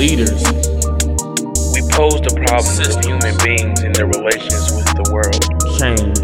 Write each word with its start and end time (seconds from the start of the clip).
leaders. 0.00 0.40
We 1.76 1.84
pose 1.92 2.24
the 2.24 2.32
problems 2.48 2.80
of 2.88 3.04
human 3.04 3.36
beings 3.44 3.84
in 3.84 3.92
their 3.92 4.06
relations 4.08 4.72
with 4.72 4.88
the 4.96 5.04
world. 5.12 5.44
Change. 5.76 6.16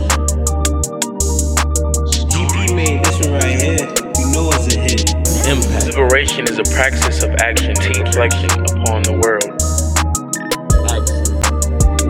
GP 2.32 2.72
made 2.72 3.04
this 3.04 3.20
one 3.20 3.36
right 3.36 3.60
here. 3.60 3.84
You 4.16 4.32
know 4.32 4.48
it's 4.56 4.72
a 4.72 4.80
hit. 4.80 5.12
Impact. 5.44 5.92
Liberation 5.92 6.48
is 6.48 6.58
a 6.58 6.64
praxis 6.72 7.22
of 7.22 7.36
action 7.44 7.74
to 7.74 8.00
reflection 8.00 8.48
upon 8.64 9.04
the 9.04 9.12
world. 9.20 9.44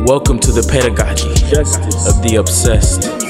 Welcome 0.07 0.39
to 0.39 0.53
the 0.53 0.63
pedagogy 0.71 1.35
Justice. 1.51 2.07
of 2.07 2.23
the 2.23 2.37
obsessed. 2.37 3.26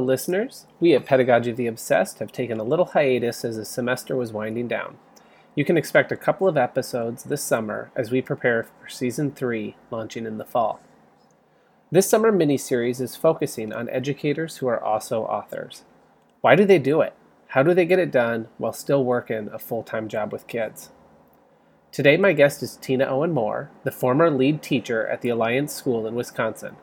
Listeners. 0.00 0.66
We 0.80 0.94
at 0.94 1.06
Pedagogy 1.06 1.50
of 1.50 1.56
the 1.56 1.66
Obsessed 1.66 2.18
have 2.18 2.32
taken 2.32 2.58
a 2.58 2.64
little 2.64 2.86
hiatus 2.86 3.44
as 3.44 3.56
the 3.56 3.64
semester 3.64 4.16
was 4.16 4.32
winding 4.32 4.68
down. 4.68 4.96
You 5.54 5.64
can 5.64 5.76
expect 5.76 6.12
a 6.12 6.16
couple 6.16 6.46
of 6.46 6.56
episodes 6.56 7.24
this 7.24 7.42
summer 7.42 7.90
as 7.96 8.10
we 8.10 8.22
prepare 8.22 8.64
for 8.64 8.88
Season 8.88 9.32
3 9.32 9.74
launching 9.90 10.26
in 10.26 10.38
the 10.38 10.44
fall. 10.44 10.80
This 11.90 12.08
summer 12.08 12.30
miniseries 12.30 13.00
is 13.00 13.16
focusing 13.16 13.72
on 13.72 13.88
educators 13.88 14.58
who 14.58 14.66
are 14.66 14.82
also 14.82 15.22
authors. 15.24 15.84
Why 16.42 16.54
do 16.54 16.64
they 16.64 16.78
do 16.78 17.00
it? 17.00 17.14
How 17.48 17.62
do 17.62 17.72
they 17.72 17.86
get 17.86 17.98
it 17.98 18.12
done 18.12 18.48
while 18.58 18.74
still 18.74 19.02
working 19.04 19.48
a 19.52 19.58
full 19.58 19.82
time 19.82 20.08
job 20.08 20.32
with 20.32 20.46
kids? 20.46 20.90
Today, 21.90 22.18
my 22.18 22.34
guest 22.34 22.62
is 22.62 22.76
Tina 22.76 23.06
Owen 23.06 23.32
Moore, 23.32 23.70
the 23.84 23.90
former 23.90 24.30
lead 24.30 24.62
teacher 24.62 25.06
at 25.08 25.22
the 25.22 25.30
Alliance 25.30 25.72
School 25.72 26.06
in 26.06 26.14
Wisconsin, 26.14 26.76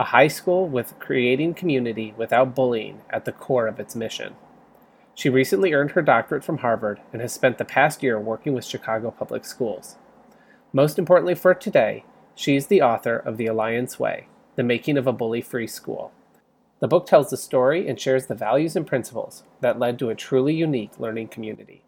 a 0.00 0.04
high 0.04 0.28
school 0.28 0.66
with 0.66 0.98
creating 0.98 1.52
community 1.52 2.14
without 2.16 2.54
bullying 2.54 3.02
at 3.10 3.26
the 3.26 3.32
core 3.32 3.66
of 3.66 3.78
its 3.78 3.94
mission. 3.94 4.34
She 5.14 5.28
recently 5.28 5.74
earned 5.74 5.90
her 5.90 6.00
doctorate 6.00 6.42
from 6.42 6.58
Harvard 6.58 7.02
and 7.12 7.20
has 7.20 7.34
spent 7.34 7.58
the 7.58 7.66
past 7.66 8.02
year 8.02 8.18
working 8.18 8.54
with 8.54 8.64
Chicago 8.64 9.10
Public 9.10 9.44
Schools. 9.44 9.96
Most 10.72 10.98
importantly 10.98 11.34
for 11.34 11.52
today, 11.52 12.06
she 12.34 12.56
is 12.56 12.68
the 12.68 12.80
author 12.80 13.14
of 13.14 13.36
The 13.36 13.44
Alliance 13.44 14.00
Way 14.00 14.28
The 14.56 14.62
Making 14.62 14.96
of 14.96 15.06
a 15.06 15.12
Bully 15.12 15.42
Free 15.42 15.66
School. 15.66 16.12
The 16.78 16.88
book 16.88 17.04
tells 17.04 17.28
the 17.28 17.36
story 17.36 17.86
and 17.86 18.00
shares 18.00 18.24
the 18.24 18.34
values 18.34 18.76
and 18.76 18.86
principles 18.86 19.42
that 19.60 19.78
led 19.78 19.98
to 19.98 20.08
a 20.08 20.14
truly 20.14 20.54
unique 20.54 20.98
learning 20.98 21.28
community. 21.28 21.82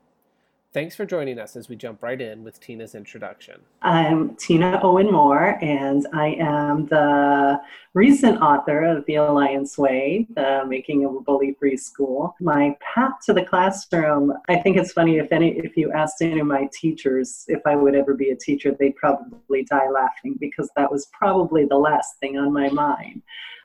Thanks 0.72 0.96
for 0.96 1.04
joining 1.04 1.38
us 1.38 1.54
as 1.54 1.68
we 1.68 1.76
jump 1.76 2.02
right 2.02 2.18
in 2.18 2.44
with 2.44 2.58
Tina's 2.58 2.94
introduction. 2.94 3.60
I'm 3.82 4.34
Tina 4.36 4.80
Owen 4.82 5.12
Moore, 5.12 5.58
and 5.60 6.06
I 6.14 6.28
am 6.40 6.86
the 6.86 7.60
recent 7.92 8.40
author 8.40 8.82
of 8.82 9.04
The 9.04 9.16
Alliance 9.16 9.76
Way, 9.76 10.26
The 10.34 10.64
Making 10.66 11.04
of 11.04 11.14
a 11.14 11.20
Bully 11.20 11.54
Free 11.58 11.76
School. 11.76 12.34
My 12.40 12.74
path 12.80 13.12
to 13.26 13.34
the 13.34 13.44
classroom, 13.44 14.32
I 14.48 14.56
think 14.60 14.78
it's 14.78 14.92
funny 14.92 15.18
if 15.18 15.30
any 15.30 15.58
if 15.58 15.76
you 15.76 15.92
asked 15.92 16.22
any 16.22 16.40
of 16.40 16.46
my 16.46 16.70
teachers 16.72 17.44
if 17.48 17.60
I 17.66 17.76
would 17.76 17.94
ever 17.94 18.14
be 18.14 18.30
a 18.30 18.36
teacher, 18.36 18.74
they'd 18.74 18.96
probably 18.96 19.64
die 19.64 19.90
laughing 19.90 20.38
because 20.40 20.70
that 20.76 20.90
was 20.90 21.04
probably 21.12 21.66
the 21.66 21.76
last 21.76 22.18
thing 22.18 22.38
on 22.38 22.50
my 22.50 22.70
mind. 22.70 23.20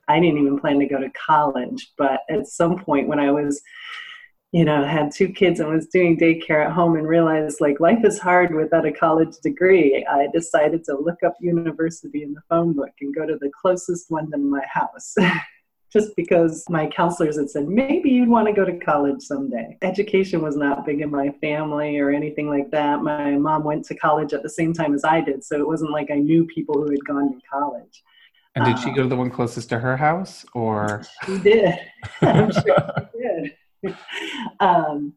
I 0.08 0.20
didn't 0.20 0.40
even 0.40 0.58
plan 0.58 0.78
to 0.80 0.86
go 0.86 0.98
to 0.98 1.10
college, 1.12 1.90
but 1.96 2.20
at 2.28 2.48
some 2.48 2.78
point 2.78 3.08
when 3.08 3.18
I 3.18 3.30
was 3.30 3.62
you 4.52 4.64
know, 4.64 4.84
had 4.84 5.12
two 5.12 5.28
kids 5.28 5.60
and 5.60 5.68
was 5.68 5.88
doing 5.88 6.18
daycare 6.18 6.64
at 6.64 6.72
home 6.72 6.96
and 6.96 7.06
realized 7.06 7.60
like 7.60 7.80
life 7.80 8.02
is 8.04 8.18
hard 8.18 8.54
without 8.54 8.86
a 8.86 8.92
college 8.92 9.36
degree, 9.42 10.06
I 10.10 10.28
decided 10.32 10.84
to 10.84 10.96
look 10.96 11.22
up 11.22 11.34
university 11.40 12.22
in 12.22 12.32
the 12.32 12.40
phone 12.48 12.72
book 12.72 12.92
and 13.00 13.14
go 13.14 13.26
to 13.26 13.36
the 13.36 13.50
closest 13.60 14.10
one 14.10 14.30
to 14.30 14.38
my 14.38 14.64
house. 14.72 15.14
Just 15.90 16.14
because 16.16 16.66
my 16.68 16.86
counselors 16.86 17.38
had 17.38 17.48
said, 17.48 17.66
maybe 17.66 18.10
you'd 18.10 18.28
want 18.28 18.46
to 18.46 18.52
go 18.52 18.62
to 18.62 18.78
college 18.78 19.22
someday. 19.22 19.78
Education 19.80 20.42
was 20.42 20.54
not 20.54 20.84
big 20.84 21.00
in 21.00 21.10
my 21.10 21.30
family 21.40 21.98
or 21.98 22.10
anything 22.10 22.46
like 22.46 22.70
that. 22.72 23.02
My 23.02 23.38
mom 23.38 23.64
went 23.64 23.86
to 23.86 23.94
college 23.94 24.34
at 24.34 24.42
the 24.42 24.50
same 24.50 24.74
time 24.74 24.92
as 24.92 25.02
I 25.02 25.22
did, 25.22 25.42
so 25.42 25.58
it 25.58 25.66
wasn't 25.66 25.92
like 25.92 26.10
I 26.10 26.16
knew 26.16 26.44
people 26.44 26.74
who 26.74 26.90
had 26.90 27.04
gone 27.06 27.32
to 27.32 27.40
college. 27.50 28.02
And 28.54 28.66
did 28.66 28.78
she 28.78 28.90
uh, 28.90 28.94
go 28.94 29.02
to 29.04 29.08
the 29.08 29.16
one 29.16 29.30
closest 29.30 29.70
to 29.70 29.78
her 29.78 29.96
house, 29.96 30.44
or 30.52 31.04
She 31.24 31.38
did. 31.38 31.78
I'm 32.20 32.52
sure 32.52 32.62
she 32.62 33.18
did. 33.18 33.52
um, 34.60 35.14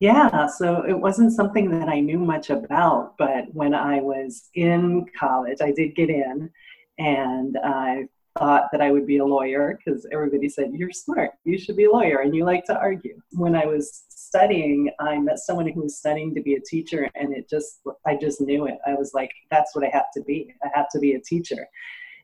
yeah, 0.00 0.46
so 0.46 0.84
it 0.86 0.98
wasn't 0.98 1.32
something 1.32 1.70
that 1.78 1.88
I 1.88 2.00
knew 2.00 2.18
much 2.18 2.50
about, 2.50 3.16
but 3.16 3.44
when 3.52 3.74
I 3.74 4.00
was 4.00 4.50
in 4.54 5.06
college, 5.18 5.58
I 5.62 5.70
did 5.70 5.94
get 5.94 6.10
in 6.10 6.50
and 6.98 7.56
I 7.64 8.08
thought 8.38 8.64
that 8.72 8.80
I 8.80 8.90
would 8.90 9.06
be 9.06 9.18
a 9.18 9.24
lawyer 9.24 9.78
because 9.78 10.06
everybody 10.12 10.48
said, 10.48 10.72
You're 10.74 10.90
smart, 10.90 11.30
you 11.44 11.56
should 11.56 11.76
be 11.76 11.84
a 11.84 11.90
lawyer, 11.90 12.18
and 12.18 12.34
you 12.34 12.44
like 12.44 12.64
to 12.66 12.76
argue. 12.76 13.20
When 13.32 13.54
I 13.54 13.66
was 13.66 14.04
studying, 14.08 14.90
I 14.98 15.18
met 15.18 15.38
someone 15.38 15.68
who 15.68 15.82
was 15.82 15.96
studying 15.96 16.34
to 16.34 16.42
be 16.42 16.54
a 16.54 16.60
teacher, 16.60 17.08
and 17.14 17.32
it 17.32 17.48
just, 17.48 17.80
I 18.06 18.16
just 18.16 18.40
knew 18.40 18.66
it. 18.66 18.78
I 18.86 18.94
was 18.94 19.12
like, 19.14 19.30
That's 19.50 19.74
what 19.74 19.84
I 19.84 19.90
have 19.90 20.10
to 20.14 20.22
be. 20.22 20.52
I 20.62 20.68
have 20.74 20.88
to 20.90 20.98
be 20.98 21.14
a 21.14 21.20
teacher 21.20 21.68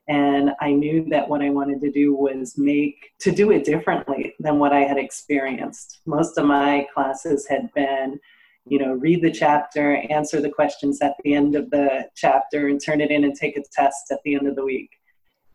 and 0.07 0.51
i 0.59 0.71
knew 0.71 1.05
that 1.09 1.27
what 1.27 1.41
i 1.41 1.49
wanted 1.49 1.79
to 1.79 1.91
do 1.91 2.13
was 2.15 2.57
make 2.57 3.11
to 3.19 3.31
do 3.31 3.51
it 3.51 3.63
differently 3.63 4.33
than 4.39 4.59
what 4.59 4.73
i 4.73 4.79
had 4.79 4.97
experienced. 4.97 6.01
Most 6.05 6.37
of 6.37 6.45
my 6.45 6.87
classes 6.93 7.47
had 7.47 7.71
been 7.73 8.19
you 8.65 8.79
know 8.79 8.93
read 8.93 9.21
the 9.21 9.31
chapter 9.31 9.95
answer 10.09 10.39
the 10.41 10.49
questions 10.49 11.01
at 11.01 11.15
the 11.23 11.33
end 11.33 11.55
of 11.55 11.69
the 11.71 12.07
chapter 12.15 12.67
and 12.67 12.83
turn 12.83 13.01
it 13.01 13.11
in 13.11 13.23
and 13.23 13.35
take 13.35 13.57
a 13.57 13.63
test 13.71 14.11
at 14.11 14.19
the 14.23 14.35
end 14.35 14.47
of 14.47 14.55
the 14.55 14.65
week. 14.65 14.89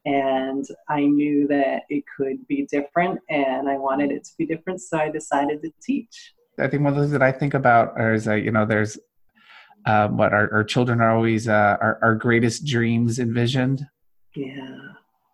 And 0.05 0.65
i 0.89 1.01
knew 1.05 1.49
that 1.49 1.83
it 1.89 2.05
could 2.17 2.47
be 2.47 2.67
different 2.71 3.21
and 3.29 3.69
i 3.69 3.77
wanted 3.77 4.13
it 4.13 4.25
to 4.25 4.31
be 4.39 4.47
different 4.47 4.81
so 4.81 4.99
i 4.99 5.11
decided 5.11 5.63
to 5.63 5.71
teach. 5.83 6.33
I 6.59 6.69
think 6.69 6.85
one 6.85 6.93
of 6.93 6.97
the 6.97 7.03
things 7.03 7.13
that 7.13 7.23
I 7.23 7.33
think 7.33 7.55
about 7.55 8.01
is 8.01 8.25
that 8.25 8.43
you 8.43 8.51
know 8.51 8.65
there's 8.65 8.99
um, 9.87 10.17
what 10.17 10.33
our, 10.33 10.53
our 10.53 10.65
children 10.65 11.01
are 11.01 11.15
always 11.15 11.49
uh, 11.49 11.77
our, 11.81 11.99
our 12.03 12.15
greatest 12.15 12.65
dreams 12.65 13.19
envisioned, 13.19 13.87
yeah 14.37 14.79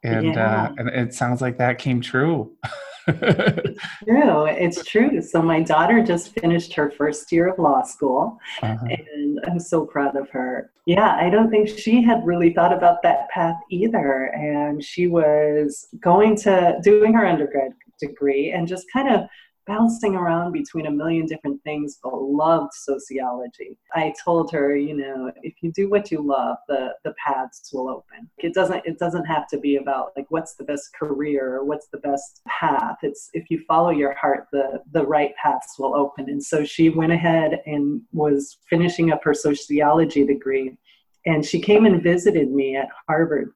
and 0.05 0.35
Yeah. 0.35 0.65
uh, 0.65 0.75
and 0.79 0.89
it 0.89 1.15
sounds 1.15 1.41
like 1.41 1.59
that 1.59 1.79
came 1.79 2.01
true. 2.01 2.53
true 3.09 4.45
it's 4.47 4.85
true 4.85 5.21
so 5.21 5.43
my 5.43 5.61
daughter 5.61 6.03
just 6.03 6.39
finished 6.39 6.73
her 6.75 6.91
first 6.91 7.33
year 7.33 7.49
of 7.49 7.59
law 7.59 7.83
school 7.83 8.39
Uh-huh. 8.63 8.87
and 8.87 9.41
I'm 9.45 9.59
so 9.59 9.85
proud 9.85 10.15
of 10.17 10.31
her. 10.31 10.71
Yeah, 10.87 11.17
I 11.17 11.29
don't 11.31 11.51
think 11.51 11.69
she 11.69 12.01
had 12.03 12.25
really 12.25 12.53
thought 12.53 12.73
about 12.73 13.03
that 13.03 13.29
path 13.31 13.57
either. 13.71 14.27
And 14.35 14.83
she 14.85 15.09
was 15.09 15.89
going 16.01 16.37
to 16.39 16.79
doing 16.83 17.15
her 17.15 17.27
undergrad 17.27 17.73
degree 17.99 18.53
and 18.53 18.69
just 18.69 18.87
kind 18.93 19.09
of 19.15 19.23
bouncing 19.67 20.17
around 20.17 20.53
between 20.53 20.87
a 20.87 20.91
million 20.91 21.27
different 21.27 21.63
things, 21.63 21.99
but 22.03 22.21
loved 22.21 22.73
sociology. 22.73 23.77
I 23.95 24.15
told 24.25 24.51
her, 24.53 24.77
you 24.77 24.97
know, 24.97 25.33
if 25.43 25.55
you 25.63 25.73
do 25.73 25.89
what 25.89 26.11
you 26.11 26.21
love, 26.21 26.59
the 26.69 26.95
the 27.05 27.15
paths 27.25 27.71
will 27.73 27.89
open. 27.89 28.31
It 28.39 28.55
doesn't 28.55 28.85
it 28.85 28.99
doesn't 28.99 29.25
have 29.25 29.47
to 29.49 29.59
be 29.59 29.77
about 29.77 30.13
like 30.17 30.27
what's 30.31 30.55
the 30.55 30.65
best 30.65 30.95
career 30.95 31.57
or 31.57 31.65
what's 31.65 31.89
the 31.89 31.99
best 31.99 32.43
path. 32.47 32.97
It's 33.03 33.31
if 33.33 33.51
you 33.51 33.63
follow 33.67 33.91
your 33.91 34.15
heart, 34.15 34.49
the 34.53 34.83
the 34.93 35.07
right 35.07 35.35
paths 35.43 35.77
will 35.79 35.95
open. 35.95 36.29
And 36.29 36.43
so 36.43 36.65
she 36.65 36.89
went 36.89 37.13
ahead 37.13 37.63
and 37.67 38.03
was 38.13 38.59
finishing 38.69 39.13
up 39.13 39.23
her 39.25 39.35
sociology 39.35 40.27
degree 40.27 40.77
and 41.25 41.45
she 41.45 41.61
came 41.61 41.87
and 41.87 42.03
visited 42.03 42.51
me 42.51 42.77
at 42.77 42.89
Harvard. 43.07 43.53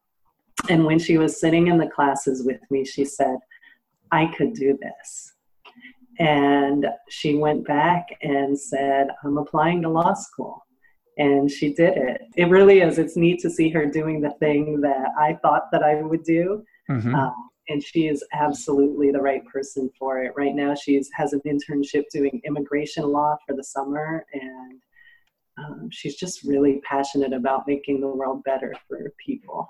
And 0.69 0.84
when 0.84 0.99
she 0.99 1.19
was 1.19 1.41
sitting 1.41 1.67
in 1.67 1.78
the 1.78 1.88
classes 1.88 2.44
with 2.44 2.61
me, 2.71 2.84
she 2.84 3.05
said, 3.05 3.37
I 4.11 4.27
could 4.27 4.55
do 4.55 4.78
this. 4.81 5.33
And 6.19 6.87
she 7.09 7.34
went 7.34 7.66
back 7.66 8.06
and 8.22 8.59
said, 8.59 9.09
I'm 9.25 9.38
applying 9.38 9.82
to 9.82 9.88
law 9.88 10.15
school. 10.15 10.65
And 11.19 11.50
she 11.50 11.72
did 11.72 11.97
it. 11.97 12.22
It 12.37 12.50
really 12.50 12.81
is. 12.81 12.99
It's 12.99 13.16
neat 13.16 13.41
to 13.41 13.50
see 13.50 13.71
her 13.71 13.87
doing 13.87 14.21
the 14.21 14.34
thing 14.38 14.81
that 14.82 15.09
I 15.19 15.38
thought 15.43 15.71
that 15.72 15.82
I 15.82 16.03
would 16.03 16.25
do. 16.25 16.62
Mhm. 16.91 17.15
Um, 17.15 17.50
and 17.69 17.82
she 17.82 18.06
is 18.06 18.25
absolutely 18.32 19.10
the 19.10 19.21
right 19.21 19.44
person 19.47 19.91
for 19.99 20.22
it. 20.22 20.32
Right 20.37 20.55
now, 20.55 20.75
she 20.75 21.02
has 21.14 21.32
an 21.32 21.40
internship 21.46 22.05
doing 22.12 22.40
immigration 22.44 23.05
law 23.05 23.37
for 23.46 23.56
the 23.56 23.64
summer, 23.64 24.25
and 24.32 24.81
um, 25.58 25.88
she's 25.90 26.17
just 26.17 26.44
really 26.44 26.81
passionate 26.85 27.32
about 27.32 27.67
making 27.67 28.00
the 28.00 28.08
world 28.08 28.44
better 28.44 28.75
for 28.87 29.12
people. 29.25 29.69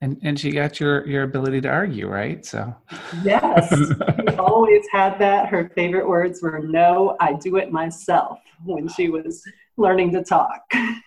And 0.00 0.18
and 0.22 0.38
she 0.38 0.50
got 0.50 0.78
your 0.80 1.06
your 1.06 1.22
ability 1.22 1.60
to 1.62 1.68
argue, 1.68 2.08
right? 2.08 2.44
So 2.44 2.74
Yes, 3.22 3.68
she 4.28 4.36
always 4.36 4.84
had 4.92 5.18
that. 5.18 5.48
Her 5.48 5.70
favorite 5.74 6.08
words 6.08 6.42
were 6.42 6.60
"No, 6.60 7.16
I 7.20 7.32
do 7.34 7.56
it 7.56 7.70
myself." 7.72 8.38
When 8.64 8.88
she 8.88 9.08
was 9.10 9.42
learning 9.76 10.12
to 10.12 10.24
talk. 10.24 10.62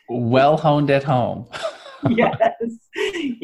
well 0.08 0.56
honed 0.58 0.92
at 0.92 1.04
home. 1.04 1.48
yes. 2.10 2.38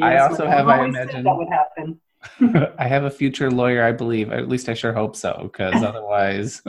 I 0.02 0.18
also 0.18 0.46
have, 0.48 0.68
mom 0.68 0.80
I 0.80 0.86
imagine- 0.86 1.24
that 1.24 1.36
would 1.36 1.50
happen. 1.50 2.00
I 2.80 2.88
have 2.88 3.04
a 3.04 3.10
future 3.10 3.50
lawyer, 3.52 3.84
I 3.84 3.92
believe. 3.92 4.32
At 4.32 4.48
least 4.50 4.70
I 4.70 4.74
sure 4.76 4.94
hope 4.94 5.16
so, 5.16 5.50
because 5.52 5.84
otherwise, 5.84 6.62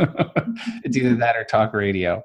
it's 0.84 0.96
either 0.96 1.14
that 1.16 1.36
or 1.36 1.44
talk 1.44 1.72
radio. 1.74 2.22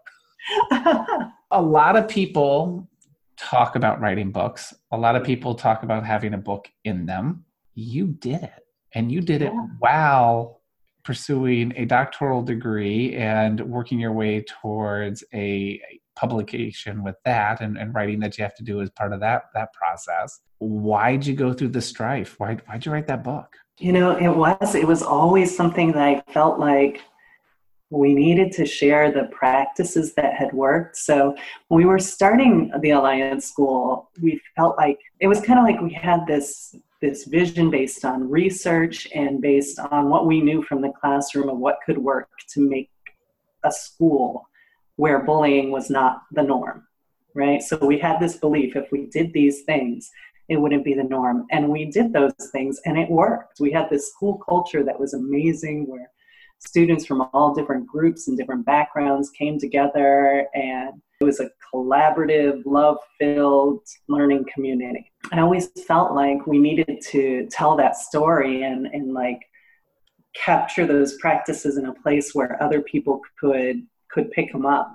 A 1.52 1.62
lot 1.62 1.96
of 1.98 2.08
people 2.08 2.88
talk 3.42 3.76
about 3.76 4.00
writing 4.00 4.32
books. 4.32 4.74
A 4.92 4.98
lot 4.98 5.16
of 5.16 5.24
people 5.24 5.56
talk 5.56 5.84
about 5.84 6.06
having 6.06 6.34
a 6.34 6.38
book 6.38 6.70
in 6.84 7.06
them. 7.06 7.46
You 7.74 8.08
did 8.08 8.44
it, 8.44 8.66
and 8.94 9.12
you 9.12 9.22
did 9.22 9.42
it 9.42 9.52
Yeah. 9.54 9.68
while 9.80 10.62
pursuing 11.04 11.74
a 11.76 11.86
doctoral 11.86 12.44
degree 12.44 13.16
and 13.16 13.60
working 13.62 14.00
your 14.00 14.12
way 14.14 14.42
towards 14.48 15.24
a 15.34 15.82
publication 16.16 17.04
with 17.04 17.16
that 17.26 17.62
and, 17.62 17.78
and 17.78 17.96
writing 17.96 18.20
that 18.20 18.38
you 18.38 18.44
have 18.44 18.54
to 18.54 18.64
do 18.64 18.82
as 18.82 18.90
part 18.92 19.12
of 19.14 19.20
that 19.20 19.44
that 19.56 19.70
process 19.74 20.42
why'd 20.60 21.26
you 21.26 21.34
go 21.34 21.52
through 21.54 21.70
the 21.70 21.82
strife 21.82 22.36
why, 22.38 22.56
why'd 22.68 22.86
you 22.86 22.92
write 22.92 23.08
that 23.08 23.24
book 23.24 23.56
you 23.80 23.92
know 23.92 24.12
it 24.18 24.28
was 24.28 24.76
it 24.76 24.86
was 24.86 25.02
always 25.02 25.56
something 25.56 25.92
that 25.94 26.04
i 26.04 26.22
felt 26.32 26.60
like 26.60 27.02
we 27.92 28.14
needed 28.14 28.54
to 28.54 28.66
share 28.66 29.12
the 29.12 29.26
practices 29.26 30.14
that 30.14 30.34
had 30.34 30.54
worked. 30.54 30.96
So 30.96 31.36
when 31.68 31.78
we 31.78 31.86
were 31.86 32.00
starting 32.00 32.72
the 32.80 32.92
Alliance 32.92 33.46
School, 33.46 34.10
we 34.22 34.42
felt 34.56 34.78
like 34.78 34.98
it 35.20 35.28
was 35.28 35.42
kind 35.42 35.60
of 35.60 35.66
like 35.66 35.82
we 35.82 35.94
had 35.94 36.26
this 36.26 36.76
this 37.02 37.26
vision 37.26 37.72
based 37.72 38.06
on 38.06 38.30
research 38.30 39.08
and 39.16 39.42
based 39.42 39.80
on 39.80 40.10
what 40.10 40.28
we 40.28 40.40
knew 40.40 40.62
from 40.62 40.82
the 40.82 40.94
classroom 41.02 41.50
of 41.50 41.58
what 41.58 41.80
could 41.84 41.98
work 41.98 42.30
to 42.48 42.62
make 42.62 42.92
a 43.66 43.72
school 43.72 44.48
where 44.98 45.24
bullying 45.24 45.72
was 45.72 45.90
not 45.90 46.22
the 46.32 46.44
norm, 46.44 46.86
right? 47.34 47.64
So 47.64 47.76
we 47.84 47.98
had 47.98 48.20
this 48.20 48.38
belief 48.38 48.76
if 48.76 48.92
we 48.92 49.08
did 49.08 49.34
these 49.34 49.64
things, 49.64 50.12
it 50.48 50.58
wouldn't 50.58 50.86
be 50.86 50.94
the 50.94 51.04
norm. 51.04 51.48
And 51.50 51.70
we 51.70 51.86
did 51.86 52.14
those 52.14 52.36
things 52.52 52.80
and 52.86 53.00
it 53.00 53.10
worked. 53.10 53.60
We 53.60 53.72
had 53.72 53.90
this 53.90 54.12
school 54.12 54.38
culture 54.48 54.84
that 54.84 55.00
was 55.00 55.16
amazing 55.16 55.88
where 55.88 56.11
students 56.66 57.06
from 57.06 57.28
all 57.34 57.54
different 57.54 57.88
groups 57.88 58.28
and 58.28 58.38
different 58.38 58.66
backgrounds 58.66 59.30
came 59.32 59.60
together 59.60 60.48
and 60.54 61.02
it 61.20 61.24
was 61.24 61.40
a 61.40 61.50
collaborative 61.74 62.62
love 62.66 62.98
filled 63.20 63.86
learning 64.08 64.46
community. 64.54 65.12
I 65.32 65.40
always 65.42 65.70
felt 65.88 66.14
like 66.14 66.46
we 66.48 66.60
needed 66.60 67.02
to 67.10 67.48
tell 67.52 67.76
that 67.78 67.96
story 67.96 68.64
and, 68.64 68.88
and 68.88 69.14
like 69.14 69.40
capture 70.36 70.88
those 70.88 71.18
practices 71.18 71.78
in 71.78 71.88
a 71.88 71.94
place 71.94 72.34
where 72.34 72.62
other 72.62 72.82
people 72.82 73.20
could 73.40 73.86
could 74.10 74.32
pick 74.32 74.52
them 74.52 74.66
up. 74.66 74.94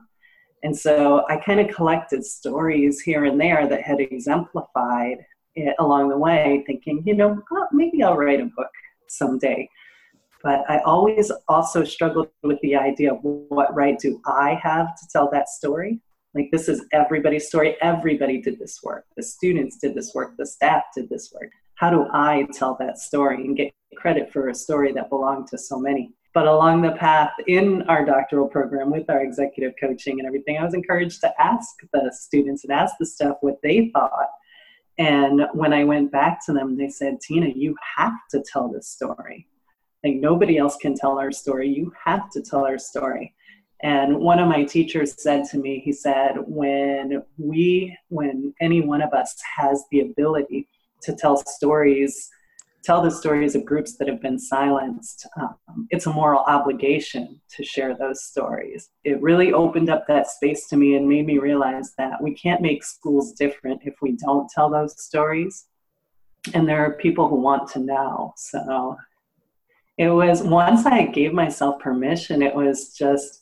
And 0.63 0.77
so 0.77 1.25
i 1.29 1.37
kind 1.37 1.61
of 1.61 1.75
collected 1.75 2.25
stories 2.25 3.01
here 3.01 3.25
and 3.25 3.41
there 3.41 3.69
that 3.69 3.83
had 3.83 4.01
exemplified 4.01 5.19
it 5.55 5.75
along 5.79 6.09
the 6.09 6.19
way 6.19 6.63
thinking 6.67 7.03
you 7.07 7.15
know 7.15 7.41
oh, 7.53 7.67
maybe 7.73 8.03
i'll 8.03 8.17
write 8.17 8.41
a 8.41 8.51
book 8.57 8.71
someday 9.09 9.69
but 10.47 10.63
I 10.69 10.79
always 10.85 11.33
also 11.49 11.83
struggled 11.83 12.29
with 12.45 12.61
the 12.61 12.77
idea 12.77 13.13
of 13.13 13.19
what 13.21 13.75
right 13.75 13.99
do 13.99 14.21
I 14.27 14.57
have 14.63 14.95
to 14.95 15.09
tell 15.13 15.29
that 15.33 15.49
story? 15.49 16.01
Like, 16.37 16.51
this 16.53 16.69
is 16.69 16.87
everybody's 16.93 17.49
story. 17.49 17.77
Everybody 17.83 18.41
did 18.41 18.61
this 18.61 18.79
work. 18.85 19.07
The 19.17 19.25
students 19.25 19.79
did 19.79 19.97
this 19.97 20.13
work. 20.15 20.37
The 20.39 20.47
staff 20.47 20.85
did 20.95 21.09
this 21.09 21.33
work. 21.35 21.51
How 21.75 21.91
do 21.91 22.07
I 22.13 22.47
tell 22.53 22.77
that 22.79 22.99
story 22.99 23.45
and 23.45 23.57
get 23.57 23.73
credit 23.97 24.33
for 24.33 24.49
a 24.49 24.55
story 24.55 24.93
that 24.93 25.11
belonged 25.11 25.49
to 25.49 25.59
so 25.59 25.81
many? 25.81 26.13
But 26.33 26.47
along 26.47 26.83
the 26.83 26.93
path 26.93 27.33
in 27.49 27.83
our 27.89 28.05
doctoral 28.05 28.47
program 28.47 28.93
with 28.93 29.11
our 29.11 29.25
executive 29.25 29.73
coaching 29.81 30.21
and 30.21 30.29
everything, 30.29 30.59
I 30.59 30.65
was 30.65 30.75
encouraged 30.75 31.23
to 31.23 31.43
ask 31.43 31.71
the 31.93 32.13
students 32.17 32.63
and 32.63 32.73
ask 32.73 32.95
the 33.01 33.07
staff 33.07 33.39
what 33.41 33.57
they 33.65 33.91
thought. 33.93 34.29
And 34.97 35.49
when 35.55 35.73
I 35.73 35.83
went 35.83 36.13
back 36.13 36.39
to 36.47 36.53
them, 36.53 36.79
they 36.79 36.89
said, 36.89 37.21
Tina, 37.21 37.49
you 37.49 37.75
have 37.97 38.15
to 38.31 38.45
tell 38.49 38.69
this 38.69 38.87
story 38.87 39.49
like 40.07 40.17
nobody 40.17 40.57
else 40.57 40.77
can 40.77 40.95
tell 40.95 41.19
our 41.19 41.33
story. 41.33 41.69
You 41.69 41.93
have 42.05 42.31
to 42.31 42.41
tell 42.41 42.65
our 42.65 42.79
story. 42.79 43.35
And 43.83 44.19
one 44.19 44.39
of 44.39 44.49
my 44.49 44.65
teachers 44.65 45.21
said 45.23 45.45
to 45.51 45.59
me, 45.59 45.81
he 45.85 45.93
said, 45.93 46.37
when 46.47 47.23
we, 47.37 47.97
when 48.09 48.55
any 48.61 48.81
one 48.81 49.03
of 49.03 49.13
us 49.13 49.37
has 49.57 49.85
the 49.91 50.01
ability 50.01 50.69
to 51.03 51.15
tell 51.15 51.37
stories, 51.37 52.31
tell 52.83 53.03
the 53.03 53.11
stories 53.11 53.55
of 53.55 53.65
groups 53.65 53.97
that 53.97 54.09
have 54.09 54.23
been 54.23 54.39
silenced, 54.39 55.27
um, 55.39 55.87
it's 55.91 56.07
a 56.07 56.13
moral 56.13 56.45
obligation 56.47 57.39
to 57.55 57.65
share 57.65 57.95
those 57.95 58.23
stories. 58.23 58.89
It 59.05 59.21
really 59.21 59.53
opened 59.53 59.91
up 59.91 60.07
that 60.07 60.29
space 60.29 60.69
to 60.69 60.77
me 60.77 60.95
and 60.95 61.07
made 61.09 61.27
me 61.27 61.39
realize 61.39 61.93
that 61.99 62.23
we 62.23 62.33
can't 62.33 62.63
make 62.63 62.83
schools 62.83 63.33
different 63.33 63.83
if 63.85 63.95
we 64.01 64.13
don't 64.13 64.49
tell 64.49 64.71
those 64.71 65.03
stories. 65.03 65.67
And 66.55 66.67
there 66.67 66.83
are 66.85 66.93
people 66.93 67.29
who 67.29 67.37
want 67.37 67.69
to 67.73 67.81
know. 67.81 68.33
So 68.37 68.97
it 69.99 70.11
was 70.11 70.43
once 70.43 70.85
I 70.87 71.07
gave 71.07 71.33
myself 71.33 71.81
permission, 71.81 72.43
it 72.43 72.55
was 72.55 72.93
just, 72.93 73.41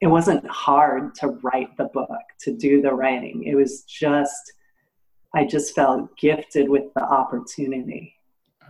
it 0.00 0.06
wasn't 0.06 0.46
hard 0.48 1.14
to 1.16 1.28
write 1.42 1.76
the 1.76 1.84
book, 1.92 2.08
to 2.40 2.56
do 2.56 2.80
the 2.80 2.92
writing. 2.92 3.44
It 3.44 3.54
was 3.54 3.82
just, 3.82 4.52
I 5.34 5.44
just 5.44 5.74
felt 5.74 6.16
gifted 6.16 6.68
with 6.68 6.92
the 6.94 7.02
opportunity. 7.02 8.14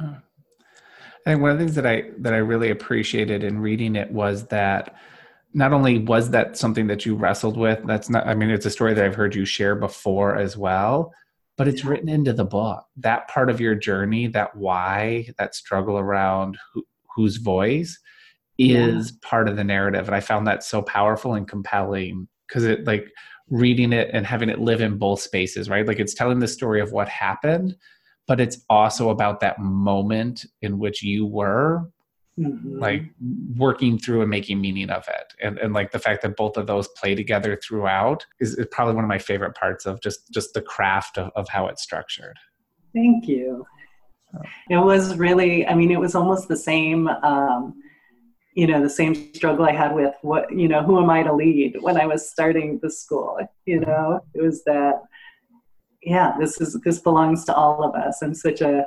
I 0.00 1.30
think 1.30 1.40
one 1.40 1.50
of 1.50 1.58
the 1.58 1.64
things 1.64 1.76
that 1.76 1.86
I 1.86 2.10
that 2.18 2.34
I 2.34 2.38
really 2.38 2.70
appreciated 2.70 3.44
in 3.44 3.58
reading 3.58 3.96
it 3.96 4.10
was 4.10 4.46
that 4.48 4.94
not 5.54 5.72
only 5.72 5.98
was 5.98 6.30
that 6.30 6.56
something 6.56 6.88
that 6.88 7.06
you 7.06 7.14
wrestled 7.14 7.56
with, 7.56 7.80
that's 7.86 8.10
not 8.10 8.26
I 8.26 8.34
mean 8.34 8.50
it's 8.50 8.66
a 8.66 8.70
story 8.70 8.92
that 8.94 9.04
I've 9.04 9.14
heard 9.14 9.34
you 9.34 9.44
share 9.44 9.74
before 9.74 10.36
as 10.36 10.56
well, 10.56 11.12
but 11.56 11.68
it's 11.68 11.84
written 11.84 12.08
into 12.08 12.32
the 12.32 12.44
book. 12.44 12.84
That 12.96 13.28
part 13.28 13.50
of 13.50 13.60
your 13.60 13.74
journey, 13.74 14.26
that 14.28 14.54
why, 14.56 15.28
that 15.38 15.54
struggle 15.54 15.98
around 15.98 16.58
who, 16.72 16.84
whose 17.14 17.36
voice 17.36 17.98
is 18.58 19.10
yeah. 19.10 19.28
part 19.28 19.48
of 19.48 19.56
the 19.56 19.64
narrative. 19.64 20.06
And 20.06 20.14
i 20.14 20.20
found 20.20 20.46
that 20.46 20.62
so 20.62 20.82
powerful 20.82 21.34
and 21.34 21.48
compelling 21.48 22.28
because 22.46 22.64
it 22.64 22.86
like 22.86 23.10
reading 23.50 23.92
it 23.92 24.10
and 24.12 24.26
having 24.26 24.48
it 24.48 24.60
live 24.60 24.80
in 24.80 24.98
both 24.98 25.20
spaces 25.20 25.68
right? 25.68 25.86
Like 25.86 25.98
it's 25.98 26.14
telling 26.14 26.38
the 26.38 26.48
story 26.48 26.80
of 26.80 26.92
what 26.92 27.08
happened 27.08 27.76
but 28.26 28.40
it's 28.40 28.58
also 28.70 29.10
about 29.10 29.40
that 29.40 29.58
moment 29.58 30.46
in 30.62 30.78
which 30.78 31.02
you 31.02 31.26
were 31.26 31.90
mm-hmm. 32.38 32.78
like 32.78 33.02
working 33.56 33.98
through 33.98 34.22
and 34.22 34.30
making 34.30 34.60
meaning 34.60 34.90
of 34.90 35.06
it. 35.08 35.34
And, 35.42 35.58
and 35.58 35.74
like 35.74 35.92
the 35.92 35.98
fact 35.98 36.22
that 36.22 36.36
both 36.36 36.56
of 36.56 36.66
those 36.66 36.88
play 36.88 37.14
together 37.14 37.58
throughout 37.62 38.24
is, 38.40 38.54
is 38.56 38.66
probably 38.70 38.94
one 38.94 39.04
of 39.04 39.08
my 39.08 39.18
favorite 39.18 39.54
parts 39.54 39.86
of 39.86 40.00
just 40.00 40.32
just 40.32 40.54
the 40.54 40.62
craft 40.62 41.18
of, 41.18 41.30
of 41.36 41.48
how 41.48 41.66
it's 41.66 41.82
structured. 41.82 42.38
Thank 42.94 43.28
you 43.28 43.66
it 44.70 44.76
was 44.76 45.16
really 45.16 45.66
i 45.66 45.74
mean 45.74 45.90
it 45.90 46.00
was 46.00 46.14
almost 46.14 46.48
the 46.48 46.56
same 46.56 47.08
um, 47.08 47.74
you 48.54 48.66
know 48.66 48.82
the 48.82 48.90
same 48.90 49.14
struggle 49.34 49.64
i 49.64 49.72
had 49.72 49.94
with 49.94 50.14
what 50.22 50.50
you 50.52 50.68
know 50.68 50.82
who 50.82 51.00
am 51.00 51.10
i 51.10 51.22
to 51.22 51.32
lead 51.32 51.76
when 51.80 52.00
i 52.00 52.06
was 52.06 52.30
starting 52.30 52.78
the 52.82 52.90
school 52.90 53.38
you 53.66 53.80
know? 53.80 54.20
It 54.34 54.42
was 54.42 54.62
that 54.64 55.02
yeah 56.02 56.34
this 56.38 56.60
is 56.60 56.78
this 56.84 56.98
belongs 56.98 57.44
to 57.46 57.54
all 57.54 57.82
of 57.82 57.94
us. 57.94 58.22
I'm 58.22 58.34
such 58.34 58.60
a 58.60 58.86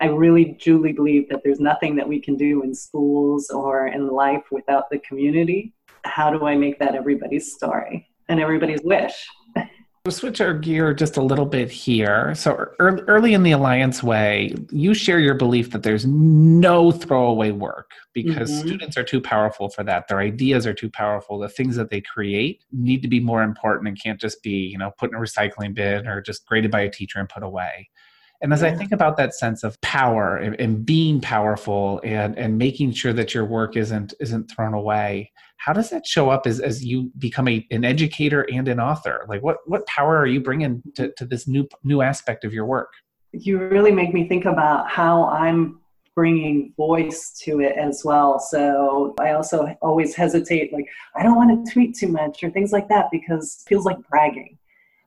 i 0.00 0.06
really 0.06 0.56
truly 0.60 0.92
believe 0.92 1.28
that 1.28 1.40
there's 1.42 1.60
nothing 1.60 1.96
that 1.96 2.08
we 2.08 2.20
can 2.20 2.36
do 2.36 2.62
in 2.62 2.74
schools 2.74 3.50
or 3.50 3.88
in 3.88 4.08
life 4.08 4.44
without 4.50 4.90
the 4.90 4.98
community. 5.00 5.72
How 6.04 6.30
do 6.30 6.46
i 6.46 6.56
make 6.56 6.78
that 6.78 6.94
everybody's 6.94 7.52
story 7.52 8.08
and 8.28 8.40
everybody's 8.40 8.82
wish 8.82 9.26
We'll 10.06 10.12
switch 10.12 10.40
our 10.40 10.54
gear 10.54 10.94
just 10.94 11.16
a 11.16 11.20
little 11.20 11.46
bit 11.46 11.68
here. 11.68 12.32
So, 12.36 12.68
early 12.78 13.34
in 13.34 13.42
the 13.42 13.50
Alliance 13.50 14.04
Way, 14.04 14.54
you 14.70 14.94
share 14.94 15.18
your 15.18 15.34
belief 15.34 15.72
that 15.72 15.82
there's 15.82 16.06
no 16.06 16.92
throwaway 16.92 17.50
work 17.50 17.90
because 18.12 18.48
mm-hmm. 18.48 18.68
students 18.68 18.96
are 18.96 19.02
too 19.02 19.20
powerful 19.20 19.68
for 19.68 19.82
that. 19.82 20.06
Their 20.06 20.20
ideas 20.20 20.64
are 20.64 20.74
too 20.74 20.88
powerful. 20.88 21.40
The 21.40 21.48
things 21.48 21.74
that 21.74 21.90
they 21.90 22.00
create 22.00 22.62
need 22.70 23.02
to 23.02 23.08
be 23.08 23.18
more 23.18 23.42
important 23.42 23.88
and 23.88 24.00
can't 24.00 24.20
just 24.20 24.44
be, 24.44 24.52
you 24.52 24.78
know, 24.78 24.92
put 24.96 25.10
in 25.10 25.16
a 25.16 25.18
recycling 25.18 25.74
bin 25.74 26.06
or 26.06 26.20
just 26.20 26.46
graded 26.46 26.70
by 26.70 26.82
a 26.82 26.88
teacher 26.88 27.18
and 27.18 27.28
put 27.28 27.42
away. 27.42 27.90
And 28.40 28.52
as 28.52 28.62
I 28.62 28.72
think 28.76 28.92
about 28.92 29.16
that 29.16 29.34
sense 29.34 29.64
of 29.64 29.80
power 29.80 30.36
and, 30.36 30.54
and, 30.60 30.86
being 30.86 31.20
powerful 31.20 32.00
and, 32.04 32.38
and 32.38 32.58
making 32.58 32.92
sure 32.92 33.12
that 33.14 33.34
your 33.34 33.44
work 33.44 33.76
isn't 33.76 34.14
isn't 34.20 34.52
thrown 34.52 34.74
away, 34.74 35.32
how 35.58 35.72
does 35.72 35.90
that 35.90 36.06
show 36.06 36.30
up 36.30 36.46
as, 36.46 36.60
as 36.60 36.84
you 36.84 37.10
become 37.18 37.48
a, 37.48 37.66
an 37.70 37.84
educator 37.84 38.46
and 38.52 38.68
an 38.68 38.80
author? 38.80 39.24
Like 39.28 39.42
what, 39.42 39.58
what 39.66 39.86
power 39.86 40.16
are 40.16 40.26
you 40.26 40.40
bringing 40.40 40.82
to, 40.94 41.12
to 41.12 41.24
this 41.24 41.48
new 41.48 41.68
new 41.82 42.02
aspect 42.02 42.44
of 42.44 42.52
your 42.52 42.66
work? 42.66 42.92
You 43.32 43.58
really 43.58 43.92
make 43.92 44.14
me 44.14 44.28
think 44.28 44.44
about 44.44 44.88
how 44.88 45.24
I'm 45.28 45.80
bringing 46.14 46.72
voice 46.76 47.38
to 47.42 47.60
it 47.60 47.76
as 47.76 48.02
well. 48.04 48.38
So 48.38 49.14
I 49.20 49.32
also 49.32 49.76
always 49.82 50.14
hesitate, 50.14 50.72
like 50.72 50.88
I 51.14 51.22
don't 51.22 51.36
want 51.36 51.66
to 51.66 51.72
tweet 51.72 51.94
too 51.94 52.08
much 52.08 52.42
or 52.42 52.50
things 52.50 52.72
like 52.72 52.88
that 52.88 53.06
because 53.12 53.62
it 53.64 53.68
feels 53.68 53.84
like 53.84 53.98
bragging. 54.08 54.56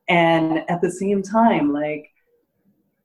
And 0.08 0.70
at 0.70 0.82
the 0.82 0.92
same 0.92 1.24
time, 1.24 1.74
like 1.74 2.12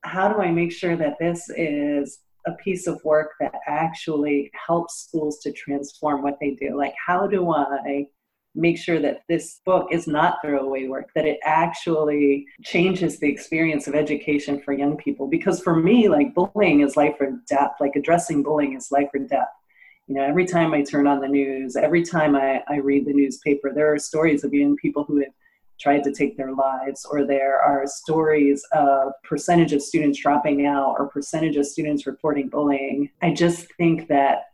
how 0.02 0.28
do 0.28 0.40
I 0.40 0.50
make 0.50 0.72
sure 0.72 0.96
that 0.96 1.18
this 1.18 1.48
is 1.56 2.18
a 2.46 2.52
piece 2.52 2.86
of 2.86 3.02
work 3.04 3.32
that 3.40 3.54
actually 3.66 4.50
helps 4.66 5.06
schools 5.06 5.38
to 5.40 5.52
transform 5.52 6.22
what 6.22 6.38
they 6.40 6.50
do? 6.52 6.76
Like, 6.76 6.94
how 7.06 7.26
do 7.26 7.50
I 7.52 8.06
make 8.54 8.78
sure 8.78 9.00
that 9.00 9.22
this 9.28 9.60
book 9.66 9.88
is 9.90 10.06
not 10.06 10.38
throwaway 10.40 10.86
work, 10.86 11.10
that 11.14 11.26
it 11.26 11.38
actually 11.44 12.46
changes 12.62 13.18
the 13.18 13.28
experience 13.28 13.88
of 13.88 13.94
education 13.94 14.60
for 14.60 14.72
young 14.72 14.96
people? 14.96 15.26
Because 15.26 15.60
for 15.60 15.76
me, 15.76 16.08
like, 16.08 16.34
bullying 16.34 16.80
is 16.80 16.96
life 16.96 17.16
or 17.20 17.40
death, 17.48 17.72
like, 17.80 17.96
addressing 17.96 18.42
bullying 18.42 18.76
is 18.76 18.92
life 18.92 19.08
or 19.14 19.20
death. 19.20 19.48
You 20.06 20.16
know, 20.16 20.22
every 20.22 20.44
time 20.44 20.74
I 20.74 20.82
turn 20.82 21.06
on 21.06 21.20
the 21.20 21.28
news, 21.28 21.76
every 21.76 22.04
time 22.04 22.36
I, 22.36 22.62
I 22.68 22.76
read 22.76 23.06
the 23.06 23.14
newspaper, 23.14 23.72
there 23.74 23.92
are 23.92 23.98
stories 23.98 24.44
of 24.44 24.52
young 24.52 24.76
people 24.76 25.04
who 25.04 25.18
have 25.20 25.32
tried 25.81 26.04
to 26.04 26.12
take 26.12 26.37
their 26.37 26.52
lives, 26.52 27.04
or 27.04 27.26
there 27.26 27.61
are 27.61 27.87
stories 27.87 28.64
of 28.73 29.12
percentage 29.23 29.73
of 29.73 29.83
students 29.83 30.21
dropping 30.21 30.66
out 30.66 30.97
or 30.99 31.09
percentage 31.09 31.57
of 31.57 31.66
students 31.66 32.07
reporting 32.07 32.49
bullying. 32.49 33.11
I 33.23 33.33
just 33.33 33.66
think 33.76 34.09
that 34.09 34.45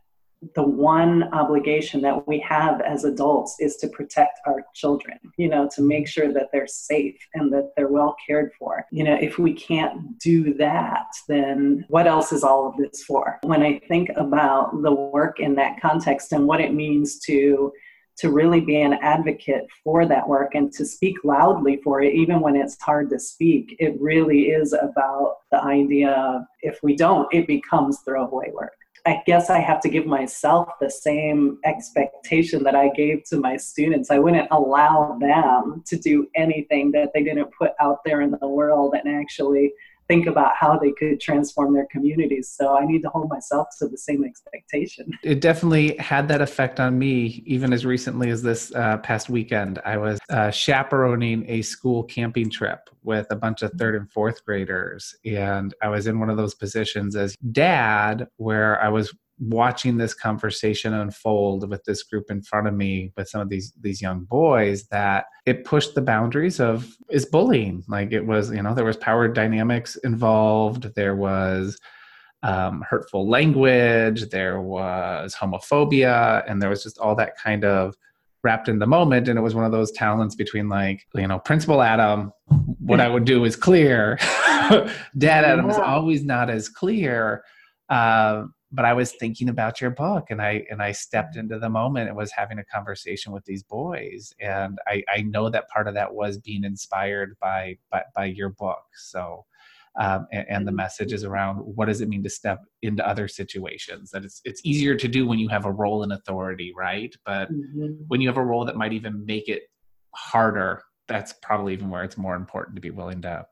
the 0.55 0.63
one 0.63 1.23
obligation 1.33 2.01
that 2.01 2.27
we 2.27 2.39
have 2.39 2.81
as 2.81 3.03
adults 3.03 3.57
is 3.59 3.75
to 3.77 3.87
protect 3.87 4.39
our 4.47 4.65
children, 4.73 5.19
you 5.37 5.47
know, 5.47 5.69
to 5.75 5.83
make 5.83 6.07
sure 6.07 6.33
that 6.33 6.49
they're 6.51 6.65
safe 6.67 7.15
and 7.35 7.53
that 7.53 7.71
they're 7.75 7.89
well 7.89 8.15
cared 8.25 8.51
for. 8.57 8.85
You 8.91 9.03
know, 9.03 9.13
if 9.13 9.37
we 9.37 9.53
can't 9.53 10.17
do 10.19 10.55
that, 10.55 11.05
then 11.27 11.85
what 11.89 12.07
else 12.07 12.31
is 12.31 12.43
all 12.43 12.67
of 12.67 12.75
this 12.77 13.03
for? 13.03 13.37
When 13.43 13.61
I 13.61 13.79
think 13.87 14.09
about 14.15 14.81
the 14.81 14.91
work 14.91 15.39
in 15.39 15.53
that 15.55 15.79
context 15.79 16.31
and 16.33 16.47
what 16.47 16.59
it 16.59 16.73
means 16.73 17.19
to 17.19 17.71
to 18.21 18.31
really 18.31 18.61
be 18.61 18.79
an 18.79 18.93
advocate 19.01 19.65
for 19.83 20.05
that 20.05 20.27
work 20.27 20.53
and 20.53 20.71
to 20.73 20.85
speak 20.85 21.17
loudly 21.23 21.81
for 21.83 22.01
it, 22.01 22.13
even 22.13 22.39
when 22.39 22.55
it's 22.55 22.79
hard 22.79 23.09
to 23.09 23.19
speak. 23.19 23.75
It 23.79 23.99
really 23.99 24.49
is 24.49 24.73
about 24.73 25.37
the 25.51 25.59
idea 25.63 26.11
of 26.11 26.43
if 26.61 26.77
we 26.83 26.95
don't, 26.95 27.27
it 27.33 27.47
becomes 27.47 27.99
throwaway 28.01 28.51
work. 28.53 28.73
I 29.07 29.23
guess 29.25 29.49
I 29.49 29.57
have 29.57 29.81
to 29.81 29.89
give 29.89 30.05
myself 30.05 30.69
the 30.79 30.89
same 30.89 31.57
expectation 31.65 32.63
that 32.63 32.75
I 32.75 32.89
gave 32.89 33.23
to 33.29 33.37
my 33.37 33.57
students. 33.57 34.11
I 34.11 34.19
wouldn't 34.19 34.47
allow 34.51 35.17
them 35.19 35.83
to 35.87 35.97
do 35.97 36.27
anything 36.35 36.91
that 36.91 37.09
they 37.15 37.23
didn't 37.23 37.49
put 37.57 37.71
out 37.79 38.03
there 38.05 38.21
in 38.21 38.29
the 38.39 38.47
world 38.47 38.93
and 38.93 39.11
actually 39.11 39.73
think 40.07 40.27
about 40.27 40.55
how 40.55 40.77
they 40.77 40.91
could 40.91 41.19
transform 41.19 41.73
their 41.73 41.87
communities. 41.91 42.49
So 42.49 42.77
I 42.77 42.85
need 42.85 43.01
to 43.03 43.09
hold 43.09 43.29
myself 43.29 43.67
to 43.79 43.87
the 43.87 43.97
same 43.97 44.23
expectation. 44.23 45.11
It 45.23 45.39
definitely 45.39 45.95
had 45.97 46.27
that 46.27 46.41
effect 46.41 46.79
on 46.79 46.99
me, 46.99 47.43
even 47.45 47.71
as 47.71 47.85
recently 47.85 48.29
as 48.29 48.41
this 48.41 48.73
uh, 48.75 48.97
past 48.97 49.29
weekend. 49.29 49.79
I 49.85 49.97
was 49.97 50.19
uh, 50.29 50.51
chaperoning 50.51 51.45
a 51.47 51.61
school 51.61 52.03
camping 52.03 52.49
trip 52.49 52.89
with 53.03 53.27
a 53.29 53.35
bunch 53.35 53.61
of 53.61 53.71
third 53.73 53.95
and 53.95 54.11
fourth 54.11 54.43
graders. 54.43 55.15
And 55.25 55.73
I 55.81 55.89
was 55.89 56.07
in 56.07 56.19
one 56.19 56.29
of 56.29 56.37
those 56.37 56.55
positions 56.55 57.15
as 57.15 57.35
dad 57.51 58.27
where 58.37 58.81
I 58.81 58.89
was 58.89 59.13
watching 59.41 59.97
this 59.97 60.13
conversation 60.13 60.93
unfold 60.93 61.67
with 61.69 61.83
this 61.83 62.03
group 62.03 62.29
in 62.29 62.41
front 62.43 62.67
of 62.67 62.75
me 62.75 63.11
with 63.17 63.27
some 63.27 63.41
of 63.41 63.49
these 63.49 63.73
these 63.81 64.01
young 64.01 64.23
boys 64.25 64.87
that 64.87 65.25
it 65.45 65.65
pushed 65.65 65.95
the 65.95 66.01
boundaries 66.01 66.59
of 66.59 66.87
is 67.09 67.25
bullying. 67.25 67.83
Like 67.87 68.11
it 68.11 68.25
was 68.25 68.51
you 68.51 68.61
know 68.61 68.73
there 68.73 68.85
was 68.85 68.97
power 68.97 69.27
dynamics 69.27 69.95
involved. 69.97 70.93
There 70.95 71.15
was 71.15 71.79
um, 72.43 72.83
hurtful 72.87 73.27
language. 73.27 74.29
There 74.29 74.61
was 74.61 75.35
homophobia. 75.35 76.43
And 76.47 76.61
there 76.61 76.69
was 76.69 76.83
just 76.83 76.97
all 76.97 77.15
that 77.15 77.37
kind 77.37 77.65
of 77.65 77.95
wrapped 78.43 78.67
in 78.67 78.79
the 78.79 78.87
moment. 78.87 79.27
And 79.27 79.37
it 79.37 79.41
was 79.41 79.53
one 79.53 79.65
of 79.65 79.71
those 79.71 79.91
talents 79.91 80.35
between 80.35 80.67
like 80.67 81.05
you 81.13 81.27
know 81.27 81.39
principal 81.39 81.81
adam 81.81 82.31
what 82.79 82.99
i 82.99 83.07
would 83.07 83.25
do 83.25 83.45
is 83.45 83.55
clear. 83.55 84.17
Dad 85.17 85.45
adam 85.45 85.69
is 85.69 85.77
always 85.77 86.23
not 86.23 86.49
as 86.49 86.69
clear. 86.69 87.43
Uh, 87.89 88.45
but 88.71 88.85
I 88.85 88.93
was 88.93 89.11
thinking 89.13 89.49
about 89.49 89.81
your 89.81 89.89
book 89.89 90.27
and 90.29 90.41
I 90.41 90.65
and 90.69 90.81
I 90.81 90.91
stepped 90.91 91.35
into 91.35 91.59
the 91.59 91.69
moment 91.69 92.07
and 92.07 92.17
was 92.17 92.31
having 92.31 92.59
a 92.59 92.65
conversation 92.65 93.31
with 93.31 93.43
these 93.45 93.63
boys 93.63 94.33
and 94.39 94.79
I, 94.87 95.03
I 95.13 95.21
know 95.21 95.49
that 95.49 95.69
part 95.69 95.87
of 95.87 95.93
that 95.95 96.13
was 96.13 96.37
being 96.37 96.63
inspired 96.63 97.35
by 97.41 97.77
by, 97.91 98.03
by 98.15 98.25
your 98.25 98.49
book 98.49 98.83
so 98.95 99.45
um, 99.99 100.25
and, 100.31 100.45
and, 100.47 100.65
the 100.65 100.71
mm-hmm. 100.71 100.77
message 100.77 101.11
is 101.11 101.25
around 101.25 101.57
what 101.57 101.87
does 101.87 101.99
it 101.99 102.07
mean 102.07 102.23
to 102.23 102.29
step 102.29 102.63
into 102.81 103.05
other 103.05 103.27
situations 103.27 104.09
that 104.11 104.23
it's 104.23 104.41
it's 104.45 104.61
easier 104.63 104.95
to 104.95 105.07
do 105.07 105.27
when 105.27 105.37
you 105.37 105.49
have 105.49 105.65
a 105.65 105.71
role 105.71 106.03
in 106.03 106.13
authority 106.13 106.71
right 106.77 107.13
but 107.25 107.51
mm-hmm. 107.51 107.91
when 108.07 108.21
you 108.21 108.29
have 108.29 108.37
a 108.37 108.43
role 108.43 108.63
that 108.63 108.77
might 108.77 108.93
even 108.93 109.25
make 109.25 109.49
it 109.49 109.63
harder 110.15 110.81
that's 111.07 111.33
probably 111.41 111.73
even 111.73 111.89
where 111.89 112.05
it's 112.05 112.17
more 112.17 112.35
important 112.35 112.75
to 112.75 112.81
be 112.81 112.91
willing 112.91 113.21
to 113.21 113.45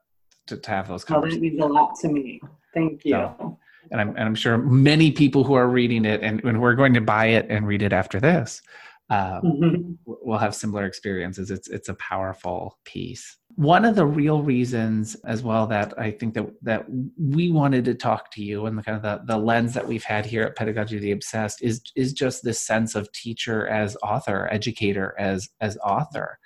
to, 0.47 0.57
to 0.57 0.71
have 0.71 0.87
those 0.87 1.05
conversations. 1.05 1.41
Well, 1.41 1.51
that 1.51 1.57
means 1.57 1.61
a 1.61 1.73
lot 1.73 1.95
to 2.01 2.09
me. 2.09 2.41
Thank 2.73 3.05
you. 3.05 3.11
So, 3.11 3.59
and 3.91 4.01
I'm, 4.01 4.09
and 4.09 4.19
I'm 4.19 4.35
sure 4.35 4.57
many 4.57 5.11
people 5.11 5.43
who 5.43 5.53
are 5.53 5.67
reading 5.67 6.05
it 6.05 6.21
and, 6.21 6.43
and 6.43 6.61
we're 6.61 6.75
going 6.75 6.93
to 6.93 7.01
buy 7.01 7.27
it 7.27 7.47
and 7.49 7.67
read 7.67 7.81
it 7.81 7.93
after 7.93 8.19
this 8.19 8.61
um, 9.09 9.41
mm-hmm. 9.43 9.91
will 10.05 10.37
have 10.37 10.53
similar 10.53 10.85
experiences. 10.85 11.49
It's 11.49 11.67
it's 11.67 11.89
a 11.89 11.95
powerful 11.95 12.77
piece. 12.85 13.37
One 13.55 13.83
of 13.83 13.95
the 13.95 14.05
real 14.05 14.43
reasons, 14.43 15.15
as 15.25 15.41
well, 15.41 15.65
that 15.67 15.97
I 15.97 16.11
think 16.11 16.35
that 16.35 16.47
that 16.61 16.85
we 17.17 17.51
wanted 17.51 17.85
to 17.85 17.95
talk 17.95 18.31
to 18.33 18.43
you 18.43 18.67
and 18.67 18.77
the 18.77 18.83
kind 18.83 18.97
of 18.97 19.01
the, 19.01 19.33
the 19.33 19.39
lens 19.39 19.73
that 19.73 19.87
we've 19.87 20.03
had 20.03 20.25
here 20.25 20.43
at 20.43 20.55
Pedagogy 20.55 20.97
of 20.97 21.01
the 21.01 21.11
Obsessed 21.11 21.63
is 21.63 21.81
is 21.95 22.13
just 22.13 22.43
this 22.43 22.61
sense 22.61 22.93
of 22.93 23.11
teacher 23.11 23.67
as 23.67 23.97
author, 24.03 24.47
educator 24.51 25.15
as 25.17 25.49
as 25.59 25.77
author 25.77 26.37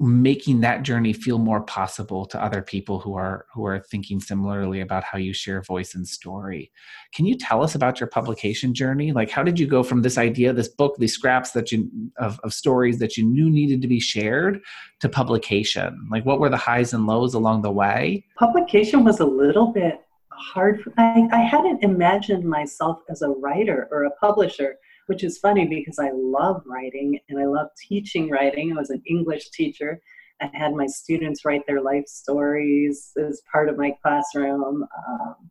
making 0.00 0.60
that 0.60 0.82
journey 0.82 1.12
feel 1.12 1.38
more 1.38 1.60
possible 1.62 2.24
to 2.26 2.42
other 2.42 2.62
people 2.62 3.00
who 3.00 3.14
are 3.14 3.46
who 3.52 3.66
are 3.66 3.80
thinking 3.80 4.20
similarly 4.20 4.80
about 4.80 5.02
how 5.02 5.18
you 5.18 5.32
share 5.32 5.60
voice 5.62 5.94
and 5.94 6.06
story. 6.06 6.70
Can 7.14 7.26
you 7.26 7.36
tell 7.36 7.62
us 7.62 7.74
about 7.74 7.98
your 7.98 8.08
publication 8.08 8.74
journey? 8.74 9.12
Like 9.12 9.30
how 9.30 9.42
did 9.42 9.58
you 9.58 9.66
go 9.66 9.82
from 9.82 10.02
this 10.02 10.16
idea 10.16 10.52
this 10.52 10.68
book 10.68 10.96
these 10.98 11.14
scraps 11.14 11.50
that 11.52 11.72
you 11.72 11.90
of, 12.18 12.38
of 12.44 12.54
stories 12.54 12.98
that 13.00 13.16
you 13.16 13.24
knew 13.24 13.50
needed 13.50 13.82
to 13.82 13.88
be 13.88 14.00
shared 14.00 14.60
to 15.00 15.08
publication? 15.08 16.08
Like 16.10 16.24
what 16.24 16.38
were 16.38 16.50
the 16.50 16.56
highs 16.56 16.92
and 16.92 17.06
lows 17.06 17.34
along 17.34 17.62
the 17.62 17.72
way? 17.72 18.24
Publication 18.36 19.04
was 19.04 19.18
a 19.20 19.26
little 19.26 19.72
bit 19.72 20.00
hard 20.30 20.80
for, 20.80 20.92
I, 20.96 21.28
I 21.32 21.40
hadn't 21.40 21.82
imagined 21.82 22.44
myself 22.44 23.00
as 23.10 23.22
a 23.22 23.30
writer 23.30 23.88
or 23.90 24.04
a 24.04 24.10
publisher 24.12 24.76
which 25.08 25.24
is 25.24 25.38
funny 25.38 25.66
because 25.66 25.98
I 25.98 26.10
love 26.14 26.62
writing 26.66 27.18
and 27.28 27.40
I 27.40 27.46
love 27.46 27.68
teaching 27.88 28.30
writing. 28.30 28.72
I 28.72 28.78
was 28.78 28.90
an 28.90 29.02
English 29.06 29.50
teacher. 29.50 30.00
I 30.40 30.50
had 30.52 30.74
my 30.74 30.86
students 30.86 31.44
write 31.44 31.66
their 31.66 31.80
life 31.80 32.06
stories 32.06 33.12
as 33.18 33.42
part 33.50 33.68
of 33.68 33.76
my 33.76 33.92
classroom. 34.02 34.84
Um, 35.08 35.50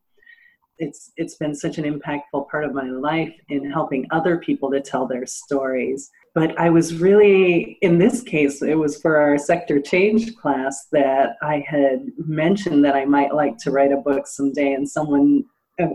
it's 0.80 1.12
it's 1.18 1.36
been 1.36 1.56
such 1.56 1.80
an 1.80 1.86
impactful 1.86 2.50
part 2.50 2.64
of 2.64 2.74
my 2.74 2.88
life 2.88 3.34
in 3.50 3.70
helping 3.72 4.06
other 4.12 4.38
people 4.38 4.70
to 4.72 4.80
tell 4.80 5.08
their 5.08 5.26
stories. 5.26 6.12
But 6.36 6.58
I 6.60 6.70
was 6.70 6.94
really, 6.94 7.80
in 7.82 7.98
this 7.98 8.22
case, 8.22 8.62
it 8.62 8.76
was 8.76 9.02
for 9.02 9.18
our 9.18 9.40
sector 9.40 9.82
change 9.82 10.36
class 10.36 10.86
that 10.92 11.36
I 11.42 11.66
had 11.68 12.06
mentioned 12.20 12.86
that 12.86 12.96
I 12.96 13.06
might 13.06 13.34
like 13.34 13.58
to 13.60 13.72
write 13.72 13.92
a 13.92 13.98
book 13.98 14.28
someday, 14.28 14.74
and 14.74 14.88
someone 14.88 15.46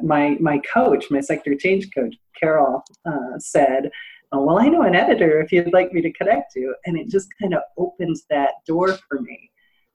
my 0.02 0.36
my 0.40 0.58
coach, 0.72 1.06
my 1.10 1.20
sector 1.20 1.54
change 1.54 1.88
coach, 1.94 2.14
Carol, 2.38 2.82
uh, 3.06 3.38
said, 3.38 3.90
oh, 4.32 4.44
"Well, 4.44 4.58
I 4.58 4.68
know 4.68 4.82
an 4.82 4.94
editor 4.94 5.40
if 5.40 5.52
you'd 5.52 5.72
like 5.72 5.92
me 5.92 6.00
to 6.02 6.12
connect 6.12 6.54
you," 6.54 6.74
and 6.86 6.98
it 6.98 7.08
just 7.08 7.28
kind 7.40 7.54
of 7.54 7.62
opens 7.76 8.24
that 8.30 8.54
door 8.66 8.96
for 9.08 9.20
me. 9.20 9.50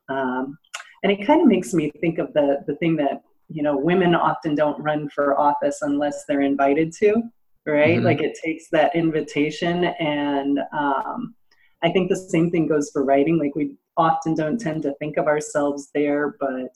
Um, 0.10 0.58
and 1.03 1.12
it 1.12 1.25
kind 1.25 1.41
of 1.41 1.48
makes 1.48 1.74
me 1.74 1.91
think 2.01 2.17
of 2.20 2.34
the 2.34 2.63
the 2.67 2.75
thing 2.75 2.96
that 2.98 3.22
you 3.50 3.63
know 3.63 3.77
women 3.77 4.15
often 4.15 4.56
don't 4.56 4.82
run 4.82 5.10
for 5.10 5.39
office 5.39 5.79
unless 5.82 6.25
they're 6.25 6.41
invited 6.41 6.94
to, 7.00 7.24
right? 7.65 7.98
Mm-hmm. 7.98 8.06
Like 8.06 8.22
it 8.22 8.38
takes 8.44 8.70
that 8.72 8.96
invitation, 8.96 9.86
and 9.86 10.60
um, 10.77 11.36
I 11.84 11.91
think 11.91 12.10
the 12.10 12.15
same 12.15 12.51
thing 12.51 12.67
goes 12.67 12.89
for 12.91 13.03
writing. 13.03 13.39
Like 13.39 13.56
we 13.56 13.75
often 13.96 14.36
don't 14.36 14.60
tend 14.60 14.84
to 14.84 14.94
think 14.96 15.17
of 15.17 15.27
ourselves 15.27 15.89
there, 15.94 16.36
but 16.39 16.72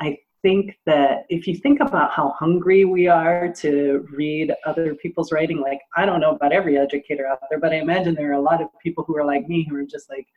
I 0.00 0.18
think 0.46 0.78
that 0.86 1.24
if 1.28 1.48
you 1.48 1.56
think 1.56 1.80
about 1.80 2.12
how 2.12 2.32
hungry 2.38 2.84
we 2.84 3.08
are 3.08 3.52
to 3.52 4.06
read 4.12 4.54
other 4.64 4.94
people's 4.94 5.32
writing, 5.32 5.60
like 5.60 5.80
I 5.96 6.06
don't 6.06 6.20
know 6.20 6.36
about 6.36 6.52
every 6.52 6.78
educator 6.78 7.26
out 7.26 7.40
there, 7.50 7.58
but 7.58 7.72
I 7.72 7.78
imagine 7.78 8.14
there 8.14 8.30
are 8.30 8.34
a 8.34 8.40
lot 8.40 8.62
of 8.62 8.68
people 8.80 9.02
who 9.04 9.16
are 9.16 9.24
like 9.24 9.48
me 9.48 9.66
who 9.68 9.74
are 9.74 9.82
just 9.82 10.08
like, 10.08 10.28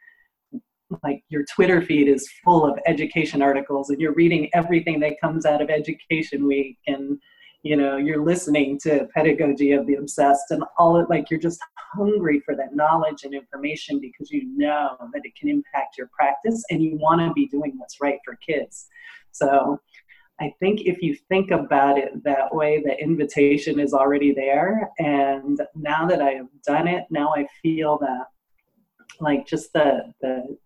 like 1.03 1.23
your 1.29 1.45
Twitter 1.53 1.79
feed 1.83 2.07
is 2.07 2.27
full 2.43 2.65
of 2.65 2.79
education 2.87 3.43
articles 3.43 3.91
and 3.91 4.01
you're 4.01 4.15
reading 4.15 4.49
everything 4.55 4.99
that 5.01 5.21
comes 5.21 5.45
out 5.45 5.61
of 5.61 5.69
Education 5.69 6.47
Week 6.47 6.79
and 6.87 7.19
you 7.61 7.75
know 7.75 7.97
you're 7.97 8.23
listening 8.23 8.79
to 8.79 9.07
pedagogy 9.13 9.73
of 9.73 9.85
the 9.85 9.95
obsessed 9.95 10.49
and 10.49 10.63
all 10.79 10.97
it 10.97 11.09
like 11.09 11.29
you're 11.29 11.39
just 11.39 11.59
hungry 11.93 12.39
for 12.39 12.55
that 12.55 12.73
knowledge 12.73 13.25
and 13.25 13.35
information 13.35 13.99
because 13.99 14.31
you 14.31 14.43
know 14.57 14.95
that 15.13 15.21
it 15.23 15.35
can 15.35 15.49
impact 15.49 15.97
your 15.97 16.09
practice 16.17 16.63
and 16.71 16.81
you 16.81 16.97
want 16.97 17.19
to 17.19 17.31
be 17.33 17.47
doing 17.47 17.73
what's 17.77 17.99
right 18.01 18.19
for 18.25 18.37
kids 18.37 18.87
so 19.31 19.79
I 20.41 20.53
think 20.59 20.81
if 20.81 21.01
you 21.01 21.15
think 21.27 21.51
about 21.51 21.97
it 21.97 22.23
that 22.23 22.53
way, 22.53 22.81
the 22.83 22.97
invitation 22.97 23.79
is 23.79 23.93
already 23.93 24.33
there. 24.33 24.89
And 24.97 25.59
now 25.75 26.07
that 26.07 26.21
I 26.21 26.31
have 26.31 26.47
done 26.65 26.87
it, 26.87 27.05
now 27.09 27.33
I 27.35 27.45
feel 27.61 27.97
that 27.99 28.27
like 29.19 29.45
just 29.45 29.73
the, 29.73 30.13
the, 30.21 30.57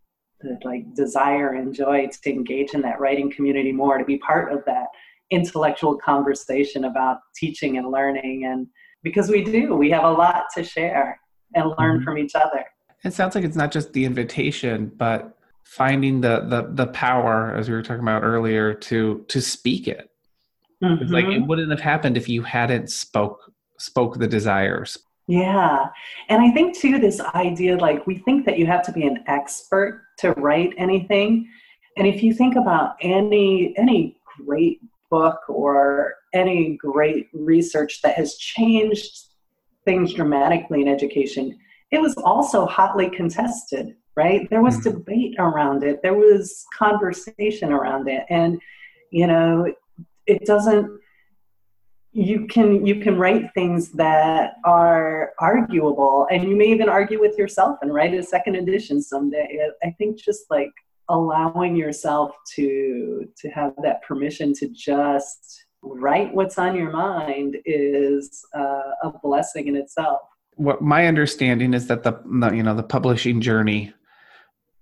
the 0.41 0.59
like 0.63 0.93
desire 0.93 1.53
and 1.53 1.73
joy 1.73 2.07
to 2.21 2.29
engage 2.29 2.73
in 2.73 2.81
that 2.81 2.99
writing 2.99 3.31
community 3.31 3.71
more, 3.71 3.97
to 3.97 4.05
be 4.05 4.19
part 4.19 4.53
of 4.53 4.63
that 4.65 4.87
intellectual 5.31 5.97
conversation 5.97 6.85
about 6.85 7.19
teaching 7.35 7.77
and 7.77 7.89
learning. 7.89 8.45
And 8.45 8.67
because 9.01 9.29
we 9.29 9.43
do, 9.43 9.75
we 9.75 9.89
have 9.89 10.03
a 10.03 10.11
lot 10.11 10.45
to 10.55 10.63
share 10.63 11.19
and 11.55 11.73
learn 11.79 11.97
mm-hmm. 11.97 12.03
from 12.03 12.19
each 12.19 12.35
other. 12.35 12.63
It 13.03 13.13
sounds 13.13 13.33
like 13.33 13.43
it's 13.43 13.55
not 13.55 13.71
just 13.71 13.91
the 13.93 14.05
invitation, 14.05 14.91
but 14.95 15.35
finding 15.63 16.21
the 16.21 16.41
the 16.47 16.69
the 16.73 16.87
power 16.91 17.55
as 17.55 17.69
we 17.69 17.75
were 17.75 17.81
talking 17.81 18.03
about 18.03 18.23
earlier 18.23 18.73
to 18.73 19.25
to 19.27 19.41
speak 19.41 19.87
it 19.87 20.09
mm-hmm. 20.83 21.01
it's 21.01 21.11
like 21.11 21.25
it 21.25 21.29
mm-hmm. 21.29 21.47
wouldn't 21.47 21.71
have 21.71 21.81
happened 21.81 22.17
if 22.17 22.29
you 22.29 22.41
hadn't 22.41 22.89
spoke 22.89 23.51
spoke 23.77 24.17
the 24.17 24.27
desires 24.27 24.97
yeah 25.27 25.87
and 26.29 26.41
i 26.41 26.51
think 26.51 26.77
too 26.77 26.99
this 26.99 27.19
idea 27.33 27.77
like 27.77 28.05
we 28.05 28.17
think 28.19 28.45
that 28.45 28.59
you 28.59 28.65
have 28.65 28.83
to 28.83 28.91
be 28.91 29.05
an 29.07 29.23
expert 29.27 30.03
to 30.17 30.31
write 30.33 30.73
anything 30.77 31.47
and 31.97 32.07
if 32.07 32.23
you 32.23 32.33
think 32.33 32.55
about 32.55 32.95
any 33.01 33.73
any 33.77 34.17
great 34.45 34.79
book 35.09 35.39
or 35.47 36.15
any 36.33 36.75
great 36.77 37.27
research 37.33 38.01
that 38.01 38.15
has 38.15 38.35
changed 38.35 39.27
things 39.85 40.13
dramatically 40.13 40.81
in 40.81 40.87
education, 40.87 41.55
it 41.91 42.01
was 42.01 42.15
also 42.17 42.65
hotly 42.65 43.09
contested, 43.09 43.95
right? 44.15 44.49
There 44.49 44.61
was 44.61 44.77
Mhm. 44.77 44.83
debate 44.83 45.35
around 45.39 45.83
it, 45.83 46.01
there 46.03 46.13
was 46.13 46.65
conversation 46.77 47.71
around 47.71 48.07
it. 48.07 48.25
And, 48.29 48.59
you 49.11 49.27
know, 49.27 49.73
it 50.25 50.45
doesn't 50.45 50.99
you 52.15 52.45
can 52.45 52.85
you 52.85 53.01
can 53.01 53.17
write 53.17 53.51
things 53.55 53.91
that 53.93 54.53
are 54.65 55.33
arguable 55.39 56.27
and 56.29 56.43
you 56.43 56.55
may 56.55 56.65
even 56.65 56.87
argue 56.87 57.19
with 57.19 57.35
yourself 57.39 57.79
and 57.81 57.91
write 57.91 58.13
a 58.13 58.21
second 58.21 58.55
edition 58.55 59.01
someday 59.01 59.67
i 59.83 59.89
think 59.97 60.15
just 60.19 60.43
like 60.51 60.69
allowing 61.09 61.75
yourself 61.75 62.31
to 62.55 63.27
to 63.35 63.49
have 63.49 63.73
that 63.81 64.01
permission 64.03 64.53
to 64.53 64.67
just 64.69 65.65
write 65.81 66.31
what's 66.35 66.59
on 66.59 66.75
your 66.75 66.91
mind 66.91 67.57
is 67.65 68.45
uh, 68.55 68.91
a 69.01 69.09
blessing 69.23 69.67
in 69.67 69.75
itself 69.75 70.19
what 70.55 70.83
my 70.83 71.07
understanding 71.07 71.73
is 71.73 71.87
that 71.87 72.03
the 72.03 72.13
you 72.53 72.61
know 72.61 72.75
the 72.75 72.83
publishing 72.83 73.41
journey 73.41 73.91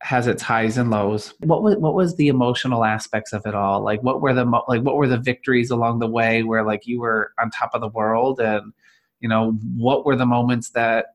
has 0.01 0.27
its 0.27 0.41
highs 0.41 0.77
and 0.77 0.89
lows. 0.89 1.33
What 1.39 1.63
was 1.63 1.77
what 1.77 1.93
was 1.93 2.15
the 2.15 2.27
emotional 2.27 2.83
aspects 2.83 3.33
of 3.33 3.45
it 3.45 3.55
all? 3.55 3.81
Like 3.81 4.01
what 4.03 4.21
were 4.21 4.33
the 4.33 4.45
mo- 4.45 4.65
like 4.67 4.81
what 4.81 4.95
were 4.95 5.07
the 5.07 5.17
victories 5.17 5.71
along 5.71 5.99
the 5.99 6.07
way 6.07 6.43
where 6.43 6.63
like 6.63 6.87
you 6.87 6.99
were 6.99 7.31
on 7.39 7.51
top 7.51 7.71
of 7.73 7.81
the 7.81 7.87
world 7.87 8.39
and 8.39 8.73
you 9.19 9.29
know 9.29 9.51
what 9.75 10.05
were 10.05 10.15
the 10.15 10.25
moments 10.25 10.69
that 10.71 11.07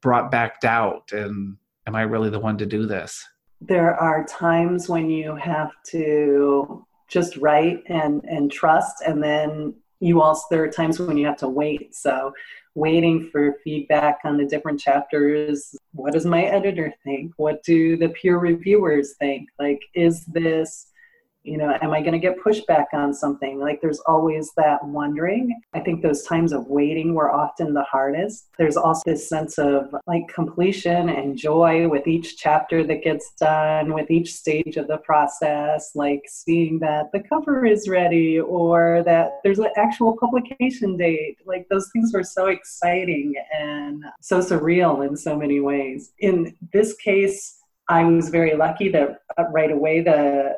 brought 0.00 0.30
back 0.30 0.60
doubt 0.60 1.12
and 1.12 1.56
am 1.86 1.94
I 1.94 2.02
really 2.02 2.30
the 2.30 2.40
one 2.40 2.56
to 2.58 2.66
do 2.66 2.86
this? 2.86 3.26
there 3.60 3.94
are 3.94 4.24
times 4.24 4.88
when 4.88 5.10
you 5.10 5.34
have 5.36 5.70
to 5.84 6.84
just 7.08 7.36
write 7.36 7.82
and 7.86 8.24
and 8.24 8.50
trust 8.50 9.02
and 9.06 9.22
then 9.22 9.74
you 10.00 10.20
also 10.22 10.42
there 10.50 10.64
are 10.64 10.68
times 10.68 10.98
when 10.98 11.16
you 11.16 11.26
have 11.26 11.36
to 11.38 11.48
wait. 11.48 11.94
So 11.94 12.32
waiting 12.74 13.28
for 13.30 13.56
feedback 13.64 14.20
on 14.24 14.36
the 14.36 14.46
different 14.46 14.78
chapters 14.78 15.74
what 15.92 16.12
does 16.12 16.24
my 16.24 16.44
editor 16.44 16.92
think? 17.04 17.32
What 17.36 17.62
do 17.64 17.96
the 17.96 18.10
peer 18.10 18.38
reviewers 18.38 19.14
think? 19.18 19.48
Like 19.58 19.80
is 19.94 20.24
this 20.26 20.86
you 21.42 21.56
know 21.56 21.76
am 21.80 21.92
i 21.92 22.00
going 22.00 22.12
to 22.12 22.18
get 22.18 22.38
pushback 22.38 22.86
on 22.92 23.14
something? 23.14 23.58
Like 23.58 23.80
there's 23.80 24.00
always 24.00 24.50
that 24.56 24.84
wondering. 24.84 25.60
I 25.74 25.80
think 25.80 26.02
those 26.02 26.22
times 26.24 26.52
of 26.52 26.66
waiting 26.66 27.14
were 27.14 27.30
often 27.30 27.74
the 27.74 27.82
hardest. 27.84 28.48
There's 28.58 28.76
also 28.76 29.02
this 29.06 29.28
sense 29.28 29.58
of 29.58 29.94
like 30.06 30.28
completion 30.28 31.08
and 31.08 31.36
joy 31.36 31.88
with 31.88 32.06
each 32.06 32.36
chapter 32.36 32.84
that 32.84 33.02
gets 33.02 33.32
done 33.40 33.94
with 33.94 34.10
each 34.10 34.34
stage 34.34 34.76
of 34.76 34.86
the 34.86 34.98
process 34.98 35.92
like 35.94 36.22
seeing 36.28 36.78
that 36.80 37.10
the 37.12 37.20
cover 37.20 37.64
is 37.64 37.88
ready 37.88 38.38
or 38.38 39.02
that 39.04 39.40
there's 39.42 39.58
an 39.58 39.70
actual 39.76 40.16
publication 40.18 40.96
date. 40.96 41.38
Like 41.46 41.68
those 41.68 41.90
things 41.92 42.12
were 42.12 42.24
so 42.24 42.46
exciting 42.46 43.34
and 43.58 44.04
so 44.20 44.40
surreal 44.40 45.06
in 45.06 45.16
so 45.16 45.36
many 45.36 45.60
ways. 45.60 46.12
In 46.18 46.56
this 46.72 46.94
case 46.96 47.56
I 47.88 48.04
was 48.04 48.28
very 48.28 48.54
lucky 48.54 48.88
that 48.90 49.22
uh, 49.36 49.44
right 49.50 49.72
away 49.72 50.00
the 50.00 50.54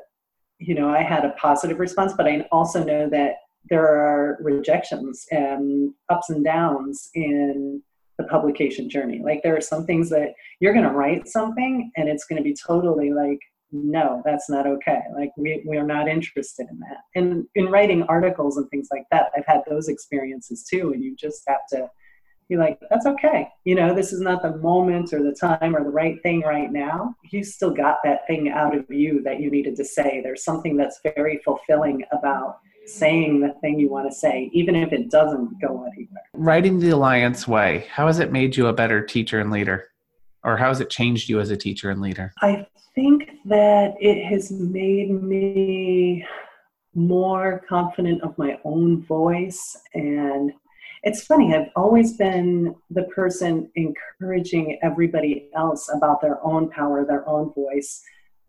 you 0.62 0.74
know, 0.74 0.88
I 0.88 1.02
had 1.02 1.24
a 1.24 1.30
positive 1.30 1.78
response, 1.78 2.12
but 2.16 2.26
I 2.26 2.46
also 2.52 2.84
know 2.84 3.08
that 3.10 3.34
there 3.68 3.86
are 3.86 4.38
rejections 4.40 5.26
and 5.30 5.92
ups 6.08 6.30
and 6.30 6.44
downs 6.44 7.10
in 7.14 7.82
the 8.18 8.24
publication 8.24 8.88
journey. 8.88 9.20
Like 9.24 9.42
there 9.42 9.56
are 9.56 9.60
some 9.60 9.86
things 9.86 10.10
that 10.10 10.34
you're 10.60 10.72
going 10.72 10.88
to 10.88 10.92
write 10.92 11.28
something 11.28 11.90
and 11.96 12.08
it's 12.08 12.24
going 12.24 12.36
to 12.36 12.42
be 12.42 12.54
totally 12.54 13.12
like, 13.12 13.38
no, 13.72 14.20
that's 14.24 14.50
not 14.50 14.66
okay. 14.66 15.00
Like 15.16 15.30
we, 15.36 15.62
we 15.66 15.76
are 15.78 15.86
not 15.86 16.08
interested 16.08 16.66
in 16.70 16.78
that. 16.80 16.98
And 17.14 17.46
in 17.54 17.66
writing 17.66 18.02
articles 18.04 18.58
and 18.58 18.68
things 18.68 18.88
like 18.90 19.04
that, 19.10 19.30
I've 19.36 19.46
had 19.46 19.62
those 19.68 19.88
experiences 19.88 20.64
too. 20.68 20.92
And 20.92 21.02
you 21.02 21.16
just 21.16 21.42
have 21.48 21.66
to 21.70 21.88
like, 22.58 22.78
that's 22.90 23.06
okay. 23.06 23.48
You 23.64 23.74
know, 23.74 23.94
this 23.94 24.12
is 24.12 24.20
not 24.20 24.42
the 24.42 24.56
moment 24.56 25.12
or 25.12 25.22
the 25.22 25.34
time 25.34 25.76
or 25.76 25.82
the 25.82 25.90
right 25.90 26.22
thing 26.22 26.40
right 26.40 26.72
now. 26.72 27.14
You 27.30 27.44
still 27.44 27.70
got 27.70 27.98
that 28.04 28.26
thing 28.26 28.50
out 28.50 28.76
of 28.76 28.84
you 28.88 29.22
that 29.22 29.40
you 29.40 29.50
needed 29.50 29.76
to 29.76 29.84
say. 29.84 30.20
There's 30.22 30.44
something 30.44 30.76
that's 30.76 31.00
very 31.02 31.40
fulfilling 31.44 32.04
about 32.12 32.58
saying 32.86 33.40
the 33.40 33.54
thing 33.60 33.78
you 33.78 33.88
want 33.88 34.10
to 34.10 34.14
say, 34.14 34.50
even 34.52 34.74
if 34.74 34.92
it 34.92 35.10
doesn't 35.10 35.60
go 35.60 35.86
anywhere. 35.92 36.24
Writing 36.34 36.78
the 36.78 36.90
Alliance 36.90 37.46
Way, 37.46 37.86
how 37.90 38.06
has 38.06 38.18
it 38.18 38.32
made 38.32 38.56
you 38.56 38.66
a 38.66 38.72
better 38.72 39.04
teacher 39.04 39.40
and 39.40 39.50
leader? 39.50 39.88
Or 40.44 40.56
how 40.56 40.68
has 40.68 40.80
it 40.80 40.90
changed 40.90 41.28
you 41.28 41.38
as 41.38 41.50
a 41.50 41.56
teacher 41.56 41.90
and 41.90 42.00
leader? 42.00 42.32
I 42.42 42.66
think 42.94 43.30
that 43.44 43.94
it 44.00 44.24
has 44.24 44.50
made 44.50 45.22
me 45.22 46.26
more 46.94 47.64
confident 47.68 48.22
of 48.22 48.36
my 48.36 48.58
own 48.64 49.02
voice 49.04 49.76
and 49.94 50.52
it's 51.02 51.24
funny 51.24 51.54
i've 51.54 51.70
always 51.76 52.16
been 52.16 52.74
the 52.90 53.04
person 53.04 53.70
encouraging 53.74 54.78
everybody 54.82 55.50
else 55.54 55.88
about 55.94 56.20
their 56.20 56.44
own 56.44 56.70
power 56.70 57.04
their 57.04 57.28
own 57.28 57.52
voice 57.54 58.02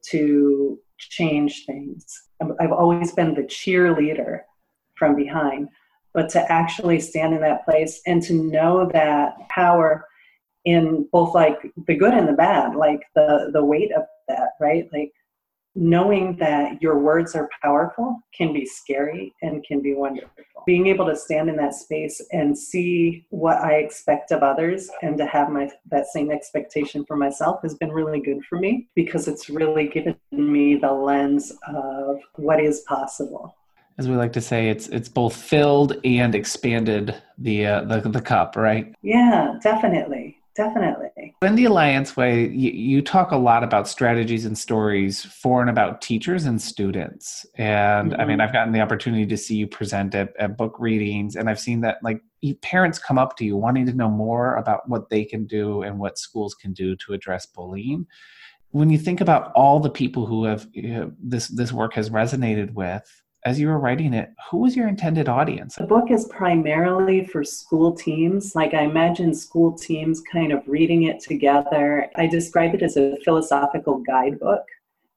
to 0.04 0.80
change 0.98 1.66
things. 1.66 2.06
I've 2.60 2.72
always 2.72 3.12
been 3.14 3.34
the 3.34 3.44
cheerleader 3.44 4.40
from 4.96 5.16
behind 5.16 5.70
but 6.14 6.30
to 6.30 6.52
actually 6.52 7.00
stand 7.00 7.34
in 7.34 7.42
that 7.42 7.66
place 7.66 8.00
and 8.06 8.22
to 8.22 8.34
know 8.34 8.88
that 8.94 9.34
power 9.50 10.06
in 10.64 11.08
both 11.12 11.34
like 11.34 11.58
the 11.88 11.96
good 11.96 12.14
and 12.14 12.28
the 12.28 12.34
bad 12.34 12.76
like 12.76 13.02
the 13.16 13.50
the 13.52 13.64
weight 13.64 13.92
of 13.94 14.04
that 14.28 14.50
right? 14.60 14.88
Like 14.94 15.12
knowing 15.76 16.36
that 16.38 16.82
your 16.82 17.00
words 17.00 17.36
are 17.36 17.50
powerful 17.62 18.20
can 18.36 18.54
be 18.54 18.66
scary 18.66 19.34
and 19.42 19.64
can 19.64 19.82
be 19.82 19.94
wonderful. 19.94 20.30
Being 20.66 20.88
able 20.88 21.06
to 21.08 21.16
stand 21.16 21.50
in 21.50 21.56
that 21.58 21.74
space 21.74 22.22
and 22.32 22.58
see 22.58 23.26
what 23.30 23.58
I 23.58 23.74
expect 23.74 24.32
of 24.32 24.44
others 24.44 24.90
and 25.02 25.18
to 25.18 25.26
have 25.26 25.50
my 25.50 25.70
that 25.90 26.08
same 26.08 26.32
expectation 26.32 27.06
for 27.06 27.18
myself 27.18 27.62
has 27.64 27.76
been 27.76 27.92
really 27.92 28.22
good 28.22 28.44
for 28.48 28.60
me 28.60 28.88
because 28.96 29.28
it's 29.28 29.50
really 29.50 29.88
given 29.88 30.16
me 30.32 30.76
the 30.76 30.92
lens 30.92 31.52
of 31.68 32.20
what 32.36 32.62
is 32.62 32.82
possible. 32.82 33.56
As 33.98 34.08
we 34.08 34.16
like 34.16 34.34
to 34.34 34.42
say, 34.42 34.70
it's 34.70 34.88
it's 34.88 35.10
both 35.10 35.36
filled 35.36 35.98
and 36.04 36.34
expanded 36.34 37.22
the 37.38 37.66
uh, 37.66 37.82
the 37.84 38.02
the 38.10 38.22
cup, 38.22 38.56
right? 38.56 38.94
Yeah, 39.02 39.56
definitely. 39.62 40.38
Definitely. 40.56 41.36
In 41.42 41.56
the 41.56 41.66
Alliance 41.66 42.16
Way, 42.16 42.48
you, 42.50 42.72
you, 42.72 43.02
talk 43.02 43.32
a 43.32 43.38
lot 43.38 43.64
about 43.64 43.88
strategies 43.88 44.46
and 44.46 44.56
stories 44.56 45.26
for 45.26 45.62
and 45.62 45.70
about 45.70 46.02
teachers 46.02 46.46
and 46.46 46.62
students. 46.62 47.46
And 47.56 48.12
mm-hmm. 48.12 48.22
I 48.22 48.26
mean, 48.26 48.40
I've 48.40 48.54
gotten 48.54 48.72
the 48.72 48.82
opportunity 48.82 49.26
to 49.26 49.38
see 49.38 49.56
you 49.56 49.66
present 49.66 50.14
at, 50.14 50.32
at 50.38 50.56
book 50.56 50.76
readings, 50.80 51.36
and 51.36 51.50
I've 51.50 51.60
seen 51.60 51.82
that 51.82 51.98
like 52.04 52.22
parents 52.62 53.00
come 53.00 53.18
up 53.18 53.36
to 53.38 53.46
you 53.46 53.58
wanting 53.58 53.88
to 53.88 53.94
know 53.94 54.10
more 54.10 54.56
about 54.56 54.88
what 54.88 55.10
they 55.10 55.26
can 55.26 55.46
do 55.48 55.82
and 55.82 55.98
what 55.98 56.20
schools 56.20 56.54
can 56.54 56.72
do 56.72 56.96
to 56.98 57.14
address 57.14 57.48
bullying. 57.48 58.06
When 58.70 58.92
you 58.92 59.00
think 59.00 59.22
about 59.22 59.52
all 59.54 59.80
the 59.80 59.90
people 59.90 60.28
who 60.28 60.46
have 60.46 60.68
you 60.74 60.94
know, 60.94 61.12
this 61.20 61.48
this 61.48 61.72
work 61.72 61.96
has 61.96 62.12
resonated 62.12 62.74
with, 62.74 63.23
as 63.46 63.60
you 63.60 63.68
were 63.68 63.80
writing 63.80 64.14
it, 64.14 64.30
who 64.50 64.58
was 64.58 64.76
your 64.76 64.88
intended 64.88 65.28
audience? 65.28 65.76
The 65.76 65.86
book 65.86 66.12
is 66.12 66.26
primarily 66.26 67.26
for 67.26 67.44
school 67.44 67.94
teams. 67.94 68.56
Like 68.56 68.74
I 68.74 68.84
imagine 68.84 69.34
school 69.34 69.74
teams 69.78 70.22
kind 70.32 70.52
of 70.52 70.62
reading 70.68 71.04
it 71.04 71.20
together. 71.20 72.10
I 72.16 72.28
describe 72.28 72.74
it 72.74 72.82
as 72.82 72.96
a 72.96 73.18
philosophical 73.24 74.00
guidebook 74.00 74.64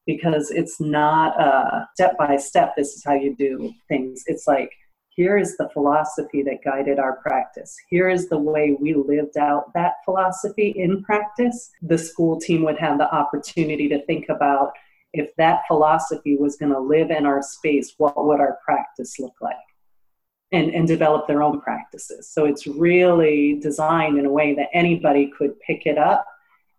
because 0.07 0.51
it's 0.51 0.81
not 0.81 1.39
a 1.41 1.89
step 1.95 2.17
by 2.17 2.37
step, 2.37 2.75
this 2.77 2.95
is 2.95 3.05
how 3.05 3.15
you 3.15 3.35
do 3.35 3.73
things. 3.89 4.23
It's 4.27 4.47
like, 4.47 4.71
here 5.09 5.39
is 5.39 5.57
the 5.57 5.69
philosophy 5.71 6.43
that 6.43 6.63
guided 6.63 6.99
our 6.99 7.17
practice. 7.23 7.75
Here 7.89 8.11
is 8.11 8.29
the 8.29 8.39
way 8.39 8.77
we 8.79 8.95
lived 8.95 9.39
out 9.39 9.73
that 9.75 9.95
philosophy 10.05 10.75
in 10.77 11.03
practice. 11.03 11.71
The 11.81 11.97
school 11.97 12.39
team 12.39 12.63
would 12.65 12.79
have 12.79 12.99
the 12.99 13.13
opportunity 13.13 13.89
to 13.89 14.05
think 14.05 14.29
about 14.29 14.73
if 15.19 15.35
that 15.37 15.63
philosophy 15.67 16.37
was 16.37 16.57
going 16.57 16.73
to 16.73 16.81
live 16.81 17.11
in 17.11 17.27
our 17.27 17.43
space, 17.43 17.95
what 17.99 18.27
would 18.27 18.41
our 18.41 18.59
practice 18.65 19.19
look 19.19 19.35
like? 19.41 19.57
And, 20.53 20.71
and 20.71 20.87
develop 20.87 21.27
their 21.27 21.43
own 21.43 21.61
practices. 21.61 22.31
So 22.31 22.45
it's 22.45 22.67
really 22.67 23.59
designed 23.61 24.19
in 24.19 24.27
a 24.27 24.31
way 24.31 24.55
that 24.55 24.69
anybody 24.73 25.33
could 25.37 25.59
pick 25.61 25.87
it 25.87 25.99
up 25.99 26.25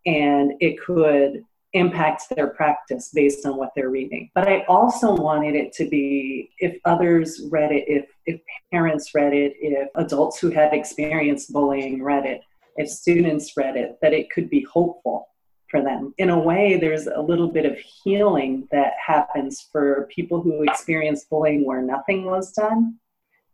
and 0.05 0.53
it 0.61 0.79
could 0.79 1.43
impact 1.73 2.23
their 2.35 2.47
practice 2.47 3.11
based 3.13 3.45
on 3.45 3.57
what 3.57 3.71
they're 3.75 3.89
reading. 3.89 4.31
But 4.33 4.47
I 4.47 4.63
also 4.69 5.15
wanted 5.15 5.55
it 5.55 5.73
to 5.73 5.89
be 5.89 6.49
if 6.59 6.77
others 6.85 7.41
read 7.51 7.71
it, 7.73 7.83
if, 7.87 8.05
if 8.25 8.39
parents 8.71 9.13
read 9.13 9.33
it, 9.33 9.53
if 9.59 9.89
adults 9.95 10.39
who 10.39 10.49
had 10.49 10.73
experienced 10.73 11.51
bullying 11.51 12.01
read 12.01 12.25
it, 12.25 12.41
if 12.77 12.89
students 12.89 13.57
read 13.57 13.75
it, 13.75 13.97
that 14.01 14.13
it 14.13 14.29
could 14.31 14.49
be 14.49 14.65
hopeful 14.71 15.27
for 15.69 15.81
them. 15.81 16.13
In 16.17 16.29
a 16.29 16.39
way, 16.39 16.77
there's 16.77 17.07
a 17.07 17.21
little 17.21 17.47
bit 17.47 17.65
of 17.65 17.77
healing 17.77 18.67
that 18.71 18.93
happens 19.05 19.67
for 19.71 20.07
people 20.13 20.41
who 20.41 20.63
experience 20.63 21.25
bullying 21.25 21.65
where 21.65 21.81
nothing 21.81 22.25
was 22.25 22.51
done, 22.53 22.95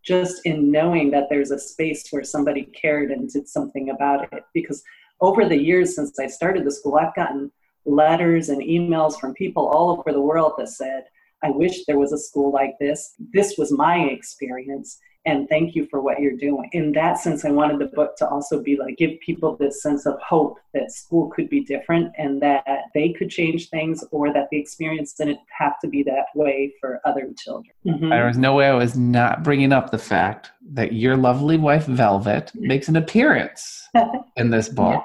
just 0.04 0.46
in 0.46 0.72
knowing 0.72 1.12
that 1.12 1.28
there's 1.30 1.52
a 1.52 1.60
space 1.60 2.08
where 2.12 2.24
somebody 2.24 2.64
cared 2.64 3.12
and 3.12 3.30
did 3.30 3.48
something 3.48 3.90
about 3.90 4.32
it. 4.34 4.44
Because 4.54 4.84
over 5.22 5.48
the 5.48 5.58
years 5.58 5.96
since 5.96 6.20
I 6.20 6.28
started 6.28 6.66
the 6.66 6.72
school, 6.72 6.96
I've 6.96 7.16
gotten 7.16 7.52
letters 7.86 8.50
and 8.50 8.62
emails 8.62 9.20
from 9.20 9.34
people 9.34 9.68
all 9.68 9.92
over 9.92 10.12
the 10.12 10.22
world 10.22 10.54
that 10.58 10.70
said, 10.70 11.06
I 11.44 11.50
wish 11.50 11.86
there 11.86 12.00
was 12.00 12.14
a 12.14 12.18
school 12.18 12.52
like 12.52 12.76
this. 12.80 13.16
This 13.34 13.56
was 13.58 13.72
my 13.72 14.00
experience. 14.06 14.98
And 15.26 15.48
thank 15.48 15.76
you 15.76 15.86
for 15.88 16.02
what 16.02 16.20
you're 16.20 16.36
doing. 16.36 16.70
In 16.74 16.92
that 16.94 17.18
sense, 17.18 17.46
I 17.46 17.52
wanted 17.52 17.80
the 17.80 17.86
book 17.86 18.16
to 18.18 18.28
also 18.28 18.62
be 18.62 18.78
like 18.78 18.98
give 18.98 19.20
people 19.20 19.56
this 19.56 19.82
sense 19.82 20.06
of 20.06 20.20
hope 20.22 20.60
that 20.74 20.92
school 20.92 21.30
could 21.30 21.50
be 21.50 21.62
different 21.62 22.12
and 22.18 22.42
that 22.42 22.66
they 22.94 23.14
could 23.14 23.30
change 23.30 23.70
things 23.70 24.04
or 24.12 24.34
that 24.34 24.50
the 24.52 24.60
experience 24.60 25.14
didn't 25.14 25.40
have 25.58 25.80
to 25.80 25.88
be 25.88 26.04
that 26.04 26.26
way 26.36 26.74
for 26.80 27.00
other 27.06 27.30
children. 27.38 27.74
Mm-hmm. 27.86 28.10
There 28.10 28.28
was 28.28 28.38
no 28.38 28.54
way 28.54 28.68
I 28.68 28.74
was 28.74 28.98
not 28.98 29.44
bringing 29.44 29.72
up 29.72 29.92
the 29.92 29.98
fact 29.98 30.52
that 30.72 30.94
your 30.94 31.16
lovely 31.16 31.58
wife, 31.58 31.86
Velvet, 31.86 32.52
makes 32.56 32.88
an 32.88 32.96
appearance 32.96 33.88
in 34.36 34.50
this 34.50 34.70
book. 34.70 35.04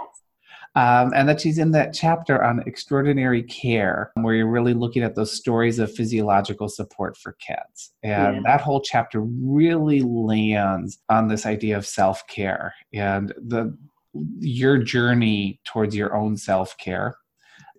Um, 0.79 1.13
and 1.13 1.29
that 1.29 1.41
she's 1.41 1.59
in 1.59 1.73
that 1.73 1.93
chapter 1.93 2.41
on 2.45 2.63
extraordinary 2.65 3.43
care, 3.43 4.13
where 4.15 4.35
you're 4.35 4.47
really 4.47 4.75
looking 4.75 5.03
at 5.03 5.17
those 5.17 5.33
stories 5.33 5.81
of 5.81 5.93
physiological 5.93 6.69
support 6.69 7.17
for 7.17 7.33
kids. 7.33 7.91
And 8.05 8.37
yeah. 8.37 8.43
that 8.45 8.61
whole 8.61 8.81
chapter 8.81 9.21
really 9.21 10.03
lands 10.03 10.99
on 11.09 11.27
this 11.27 11.47
idea 11.47 11.77
of 11.77 11.85
self 11.85 12.25
care 12.29 12.75
and 12.93 13.35
the 13.37 13.77
your 14.39 14.79
journey 14.79 15.61
towards 15.65 15.97
your 15.97 16.15
own 16.15 16.37
self 16.37 16.77
care 16.79 17.17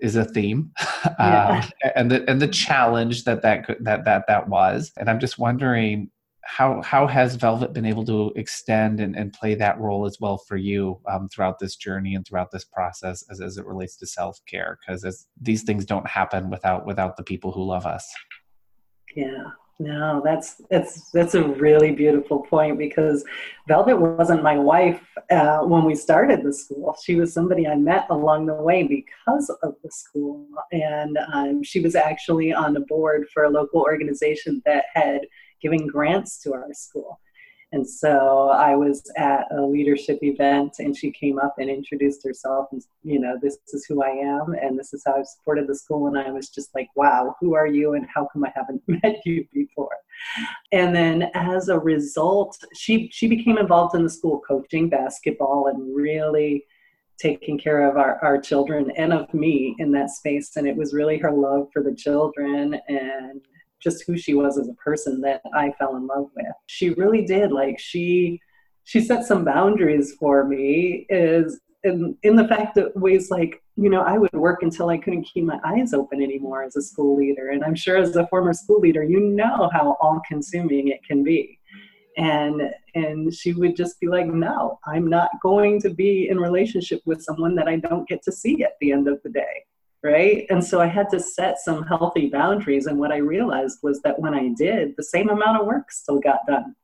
is 0.02 0.18
a 0.18 0.26
theme, 0.26 0.72
yeah. 1.20 1.62
um, 1.64 1.72
and 1.96 2.12
the 2.12 2.30
and 2.30 2.42
the 2.42 2.50
challenge 2.50 3.24
that 3.24 3.42
that 3.44 3.66
that 3.80 4.04
that 4.04 4.26
that 4.28 4.50
was. 4.50 4.92
And 4.98 5.10
I'm 5.10 5.22
just 5.22 5.40
wondering 5.40 6.10
how 6.50 6.82
how 6.82 7.06
has 7.06 7.36
Velvet 7.36 7.74
been 7.74 7.86
able 7.86 8.04
to 8.06 8.34
extend 8.36 9.00
and, 9.00 9.16
and 9.16 9.32
play 9.32 9.54
that 9.56 9.80
role 9.80 10.06
as 10.06 10.18
well 10.20 10.38
for 10.38 10.58
you 10.58 11.00
um, 11.08 11.30
throughout 11.30 11.60
this 11.60 11.76
journey 11.76 12.16
and 12.16 12.26
throughout 12.26 12.50
this 12.52 12.66
process 12.66 13.24
as, 13.30 13.40
as 13.40 13.58
it 13.58 13.66
relates 13.66 13.96
to 13.98 14.08
self 14.08 14.40
care? 14.48 14.80
Because 14.80 15.28
these 15.40 15.64
things 15.64 15.86
don't 15.86 16.08
happen 16.08 16.50
without 16.50 16.88
without 16.88 17.18
the 17.18 17.24
people 17.24 17.52
who 17.52 17.64
love 17.64 17.86
us. 17.86 18.12
Yeah, 19.16 19.44
no, 19.78 20.22
that's 20.26 20.60
that's 20.72 21.12
that's 21.12 21.36
a 21.36 21.44
really 21.44 21.92
beautiful 21.92 22.40
point 22.40 22.80
because 22.80 23.24
Velvet 23.68 23.98
wasn't 23.98 24.42
my 24.42 24.58
wife 24.58 25.02
uh, 25.30 25.60
when 25.60 25.86
we 25.86 25.94
started 25.94 26.44
the 26.44 26.52
school. 26.52 26.98
She 27.04 27.16
was 27.16 27.32
somebody 27.32 27.68
I 27.68 27.76
met 27.76 28.08
along 28.10 28.48
the 28.48 28.56
way 28.56 28.84
because 28.84 29.50
of 29.62 29.76
the 29.84 29.92
school, 29.92 30.48
and 30.72 31.20
um, 31.32 31.62
she 31.64 31.80
was 31.80 31.96
actually 31.96 32.52
on 32.54 32.74
the 32.74 32.82
board 32.82 33.28
for 33.32 33.44
a 33.44 33.50
local 33.50 33.82
organization 33.82 34.64
that 34.66 34.86
had 34.96 35.22
giving 35.62 35.88
grants 35.88 36.42
to 36.44 36.54
our 36.54 36.74
school. 36.74 37.20
And 37.72 37.88
so 37.88 38.50
I 38.50 38.76
was 38.76 39.04
at 39.16 39.46
a 39.52 39.62
leadership 39.62 40.18
event 40.24 40.78
and 40.80 40.98
she 40.98 41.12
came 41.12 41.38
up 41.38 41.56
and 41.60 41.70
introduced 41.70 42.24
herself 42.26 42.68
and, 42.72 42.82
you 43.04 43.20
know, 43.20 43.38
this 43.40 43.60
is 43.74 43.86
who 43.88 44.02
I 44.02 44.10
am 44.10 44.56
and 44.60 44.78
this 44.78 44.92
is 44.92 45.04
how 45.06 45.18
I've 45.18 45.28
supported 45.28 45.68
the 45.68 45.76
school. 45.76 46.08
And 46.08 46.18
I 46.18 46.32
was 46.32 46.50
just 46.50 46.74
like, 46.74 46.88
wow, 46.96 47.36
who 47.40 47.54
are 47.54 47.68
you 47.68 47.94
and 47.94 48.08
how 48.14 48.28
come 48.34 48.44
I 48.44 48.52
haven't 48.56 48.82
met 48.88 49.18
you 49.24 49.46
before? 49.54 49.96
And 50.72 50.96
then 50.96 51.30
as 51.36 51.70
a 51.70 51.78
result, 51.78 52.58
she, 52.76 53.08
she 53.12 53.28
became 53.28 53.60
involved 53.60 53.94
in 53.94 54.04
the 54.04 54.10
school 54.10 54.42
coaching 54.48 54.90
basketball 54.90 55.68
and 55.68 55.96
really 55.96 56.66
taking 57.20 57.60
care 57.60 57.88
of 57.88 57.98
our, 57.98 58.18
our 58.24 58.42
children 58.42 58.92
and 58.98 59.14
of 59.14 59.32
me 59.32 59.76
in 59.78 59.92
that 59.92 60.10
space. 60.10 60.56
And 60.56 60.68
it 60.68 60.76
was 60.76 60.94
really 60.94 61.20
her 61.20 61.32
love 61.32 61.68
for 61.72 61.84
the 61.84 61.94
children 61.94 62.80
and 62.88 63.42
just 63.82 64.04
who 64.06 64.18
she 64.18 64.34
was 64.34 64.58
as 64.58 64.68
a 64.68 64.74
person 64.74 65.22
that 65.22 65.42
I 65.54 65.72
fell 65.80 65.96
in 65.96 66.08
love 66.08 66.30
with. 66.36 66.54
She 66.68 66.92
really 66.92 67.26
did. 67.26 67.52
Like 67.52 67.80
she 67.80 68.42
she 68.84 69.02
set 69.02 69.26
some 69.26 69.46
boundaries 69.46 70.16
for 70.20 70.46
me 70.46 71.06
is 71.10 71.60
in 71.84 72.18
in 72.24 72.36
the 72.36 72.48
fact 72.48 72.76
that 72.76 72.96
ways 72.98 73.30
like 73.30 73.62
you 73.76 73.90
know 73.90 74.02
i 74.02 74.18
would 74.18 74.32
work 74.34 74.64
until 74.64 74.90
i 74.90 74.98
couldn't 74.98 75.24
keep 75.24 75.46
my 75.46 75.60
eyes 75.64 75.94
open 75.94 76.22
anymore 76.22 76.64
as 76.64 76.76
a 76.76 76.82
school 76.82 77.16
leader 77.16 77.50
and 77.50 77.64
i'm 77.64 77.76
sure 77.76 77.98
as 77.98 78.16
a 78.16 78.28
former 78.28 78.54
school 78.54 78.80
leader 78.80 79.04
you 79.04 79.20
know 79.20 79.70
how 79.72 79.96
all 80.02 80.20
consuming 80.28 80.90
it 80.90 81.00
can 81.06 81.24
be 81.24 81.58
and 82.18 82.62
and 82.96 83.34
she 83.34 83.54
would 83.54 83.76
just 83.76 84.00
be 84.00 84.08
like 84.08 84.28
no 84.28 84.78
i'm 84.86 85.08
not 85.08 85.30
going 85.42 85.80
to 85.80 85.90
be 85.90 86.28
in 86.30 86.38
relationship 86.38 87.02
with 87.06 87.22
someone 87.22 87.56
that 87.56 87.68
i 87.68 87.78
don't 87.78 88.10
get 88.10 88.22
to 88.22 88.32
see 88.32 88.64
at 88.64 88.74
the 88.82 88.92
end 88.92 89.08
of 89.08 89.22
the 89.24 89.30
day 89.30 89.64
right? 90.04 90.46
And 90.50 90.64
so 90.64 90.80
I 90.80 90.88
had 90.88 91.10
to 91.10 91.20
set 91.20 91.60
some 91.60 91.84
healthy 91.84 92.30
boundaries. 92.30 92.86
And 92.86 92.98
what 92.98 93.12
I 93.12 93.18
realized 93.18 93.80
was 93.84 94.02
that 94.02 94.20
when 94.20 94.34
I 94.34 94.50
did, 94.58 94.96
the 94.96 95.04
same 95.04 95.30
amount 95.30 95.60
of 95.60 95.68
work 95.68 95.92
still 95.92 96.20
got 96.20 96.40
done. 96.48 96.76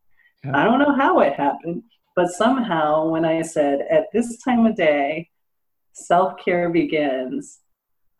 Yeah. 0.43 0.57
I 0.57 0.63
don't 0.63 0.79
know 0.79 0.93
how 0.93 1.19
it 1.19 1.33
happened, 1.33 1.83
but 2.15 2.29
somehow 2.29 3.07
when 3.07 3.25
I 3.25 3.41
said, 3.41 3.79
at 3.89 4.07
this 4.13 4.37
time 4.43 4.65
of 4.65 4.75
day, 4.75 5.29
self 5.93 6.33
care 6.43 6.69
begins, 6.69 7.59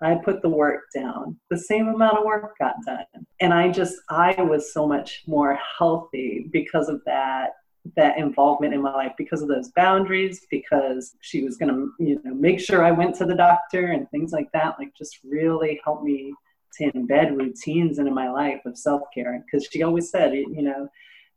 I 0.01 0.15
put 0.15 0.41
the 0.41 0.49
work 0.49 0.83
down. 0.93 1.39
The 1.49 1.57
same 1.57 1.87
amount 1.87 2.17
of 2.17 2.25
work 2.25 2.55
got 2.59 2.75
done. 2.85 3.05
And 3.39 3.53
I 3.53 3.71
just, 3.71 3.95
I 4.09 4.41
was 4.41 4.73
so 4.73 4.87
much 4.87 5.23
more 5.27 5.59
healthy 5.77 6.49
because 6.51 6.89
of 6.89 7.01
that 7.05 7.51
that 7.95 8.17
involvement 8.17 8.73
in 8.73 8.81
my 8.81 8.93
life 8.93 9.11
because 9.17 9.41
of 9.41 9.47
those 9.47 9.69
boundaries 9.69 10.45
because 10.49 11.15
she 11.21 11.43
was 11.43 11.55
going 11.55 11.69
to 11.69 11.91
you 12.03 12.19
know 12.23 12.33
make 12.33 12.59
sure 12.59 12.83
i 12.83 12.89
went 12.89 13.13
to 13.15 13.25
the 13.25 13.35
doctor 13.35 13.91
and 13.91 14.09
things 14.09 14.31
like 14.31 14.51
that 14.53 14.75
like 14.79 14.91
just 14.97 15.19
really 15.23 15.79
helped 15.83 16.03
me 16.03 16.33
to 16.77 16.91
embed 16.91 17.35
routines 17.37 17.99
into 17.99 18.11
my 18.11 18.29
life 18.29 18.59
of 18.65 18.77
self-care. 18.77 19.43
Because 19.45 19.67
she 19.71 19.83
always 19.83 20.09
said 20.09 20.33
you 20.33 20.61
know 20.61 20.87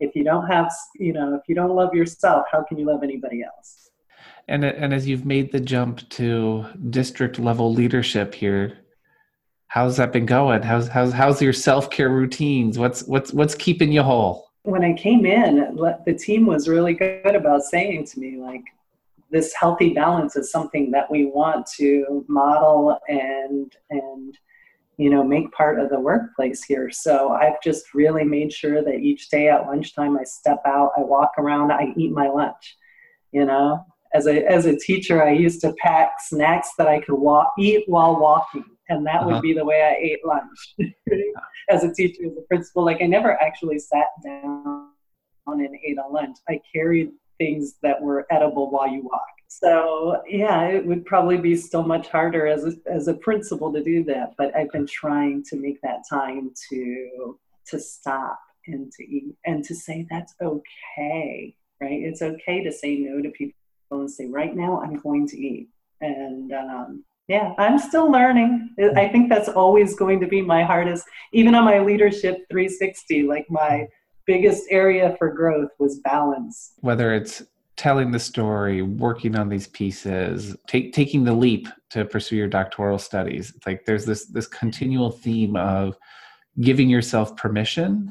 if 0.00 0.14
you 0.14 0.24
don't 0.24 0.46
have 0.46 0.72
you 0.96 1.12
know 1.12 1.34
if 1.34 1.42
you 1.48 1.54
don't 1.54 1.74
love 1.74 1.94
yourself 1.94 2.46
how 2.50 2.62
can 2.62 2.78
you 2.78 2.86
love 2.86 3.02
anybody 3.02 3.42
else? 3.42 3.90
And 4.48 4.64
and 4.64 4.94
as 4.94 5.06
you've 5.06 5.26
made 5.26 5.52
the 5.52 5.60
jump 5.60 6.08
to 6.10 6.66
district 6.90 7.38
level 7.38 7.72
leadership 7.72 8.34
here 8.34 8.78
how's 9.68 9.98
that 9.98 10.12
been 10.12 10.26
going? 10.26 10.62
How's 10.62 10.88
how's 10.88 11.12
how's 11.12 11.42
your 11.42 11.52
self-care 11.52 12.08
routines? 12.08 12.78
What's 12.78 13.02
what's 13.02 13.32
what's 13.32 13.54
keeping 13.54 13.92
you 13.92 14.02
whole 14.02 14.47
when 14.62 14.84
I 14.84 14.92
came 14.92 15.24
in, 15.24 15.76
the 16.06 16.14
team 16.14 16.46
was 16.46 16.68
really 16.68 16.94
good 16.94 17.34
about 17.34 17.62
saying 17.62 18.06
to 18.06 18.20
me, 18.20 18.36
like, 18.36 18.64
this 19.30 19.52
healthy 19.54 19.92
balance 19.92 20.36
is 20.36 20.50
something 20.50 20.90
that 20.90 21.10
we 21.10 21.26
want 21.26 21.66
to 21.76 22.24
model 22.28 22.98
and 23.08 23.72
and 23.90 24.38
you 24.96 25.10
know 25.10 25.22
make 25.22 25.52
part 25.52 25.78
of 25.78 25.90
the 25.90 26.00
workplace 26.00 26.64
here. 26.64 26.90
So 26.90 27.30
i've 27.32 27.60
just 27.62 27.94
really 27.94 28.24
made 28.24 28.52
sure 28.52 28.82
that 28.82 29.00
each 29.00 29.28
day 29.28 29.48
at 29.48 29.66
lunchtime 29.66 30.16
i 30.18 30.24
step 30.24 30.60
out 30.64 30.92
i 30.96 31.02
walk 31.02 31.32
around 31.38 31.72
i 31.72 31.92
eat 31.96 32.10
my 32.12 32.28
lunch 32.28 32.76
you 33.32 33.44
know? 33.44 33.84
As 34.14 34.26
a 34.26 34.42
as 34.50 34.64
a 34.64 34.74
teacher 34.74 35.22
i 35.22 35.32
used 35.32 35.60
to 35.60 35.74
pack 35.74 36.12
snacks 36.20 36.70
that 36.78 36.88
i 36.88 36.98
could 36.98 37.16
walk 37.16 37.52
eat 37.58 37.84
while 37.86 38.18
walking 38.18 38.64
and 38.88 39.06
that 39.06 39.20
uh-huh. 39.20 39.30
would 39.30 39.42
be 39.42 39.52
the 39.52 39.64
way 39.64 39.82
i 39.82 40.02
ate 40.02 40.24
lunch 40.24 40.74
as 41.68 41.84
a 41.84 41.92
teacher, 41.92 42.22
as 42.26 42.36
a 42.36 42.42
principal. 42.42 42.84
Like 42.84 43.02
I 43.02 43.06
never 43.06 43.32
actually 43.40 43.78
sat 43.78 44.08
down 44.24 44.88
and 45.46 45.78
ate 45.82 45.98
a 45.98 46.08
lunch. 46.08 46.36
I 46.48 46.60
carried 46.74 47.10
things 47.38 47.74
that 47.82 48.00
were 48.00 48.26
edible 48.30 48.70
while 48.70 48.88
you 48.88 49.02
walk. 49.02 49.22
So 49.48 50.22
yeah, 50.28 50.64
it 50.64 50.84
would 50.84 51.06
probably 51.06 51.38
be 51.38 51.56
still 51.56 51.82
much 51.82 52.08
harder 52.08 52.46
as 52.46 52.64
a, 52.64 52.72
as 52.90 53.08
a 53.08 53.14
principal 53.14 53.72
to 53.72 53.82
do 53.82 54.04
that. 54.04 54.34
But 54.36 54.54
I've 54.54 54.70
been 54.72 54.86
trying 54.86 55.42
to 55.44 55.56
make 55.56 55.80
that 55.82 56.02
time 56.08 56.52
to 56.70 57.38
to 57.68 57.78
stop 57.78 58.38
and 58.66 58.92
to 58.92 59.04
eat 59.04 59.34
and 59.46 59.64
to 59.64 59.74
say 59.74 60.06
that's 60.10 60.34
okay, 60.42 61.54
right? 61.80 62.02
It's 62.02 62.20
okay 62.20 62.62
to 62.62 62.72
say 62.72 62.96
no 62.98 63.22
to 63.22 63.30
people 63.30 63.54
and 63.90 64.10
say 64.10 64.26
right 64.26 64.54
now 64.54 64.82
I'm 64.82 64.96
going 64.96 65.26
to 65.28 65.38
eat. 65.38 65.68
And 66.00 66.52
um, 66.52 67.04
yeah, 67.28 67.52
I'm 67.58 67.78
still 67.78 68.10
learning. 68.10 68.74
I 68.96 69.08
think 69.08 69.28
that's 69.28 69.50
always 69.50 69.94
going 69.94 70.18
to 70.20 70.26
be 70.26 70.40
my 70.40 70.64
hardest, 70.64 71.04
even 71.32 71.54
on 71.54 71.64
my 71.64 71.78
leadership 71.80 72.46
360. 72.50 73.24
Like 73.24 73.46
my 73.50 73.86
biggest 74.26 74.64
area 74.70 75.14
for 75.18 75.30
growth 75.32 75.70
was 75.78 76.00
balance. 76.00 76.72
Whether 76.80 77.14
it's 77.14 77.42
telling 77.76 78.10
the 78.10 78.18
story, 78.18 78.80
working 78.80 79.36
on 79.36 79.50
these 79.50 79.68
pieces, 79.68 80.56
take, 80.66 80.94
taking 80.94 81.22
the 81.24 81.34
leap 81.34 81.68
to 81.90 82.06
pursue 82.06 82.36
your 82.36 82.48
doctoral 82.48 82.98
studies. 82.98 83.52
It's 83.54 83.66
like 83.66 83.84
there's 83.84 84.06
this 84.06 84.26
this 84.26 84.46
continual 84.46 85.10
theme 85.10 85.54
of 85.54 85.96
giving 86.60 86.88
yourself 86.88 87.36
permission 87.36 88.10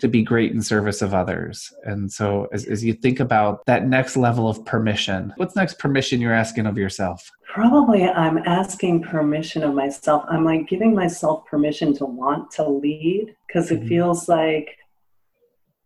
to 0.00 0.08
be 0.08 0.22
great 0.22 0.52
in 0.52 0.62
service 0.62 1.02
of 1.02 1.14
others. 1.14 1.72
And 1.84 2.10
so, 2.10 2.48
as, 2.52 2.66
as 2.66 2.84
you 2.84 2.92
think 2.92 3.20
about 3.20 3.64
that 3.66 3.86
next 3.86 4.16
level 4.16 4.48
of 4.48 4.64
permission, 4.64 5.32
what's 5.36 5.56
next 5.56 5.78
permission 5.78 6.20
you're 6.20 6.34
asking 6.34 6.66
of 6.66 6.76
yourself? 6.76 7.30
Probably 7.46 8.04
I'm 8.04 8.38
asking 8.38 9.02
permission 9.02 9.62
of 9.62 9.74
myself. 9.74 10.24
I'm 10.28 10.44
like 10.44 10.68
giving 10.68 10.94
myself 10.94 11.46
permission 11.46 11.94
to 11.96 12.06
want 12.06 12.50
to 12.52 12.68
lead 12.68 13.34
because 13.46 13.70
it 13.70 13.80
mm-hmm. 13.80 13.88
feels 13.88 14.28
like 14.28 14.76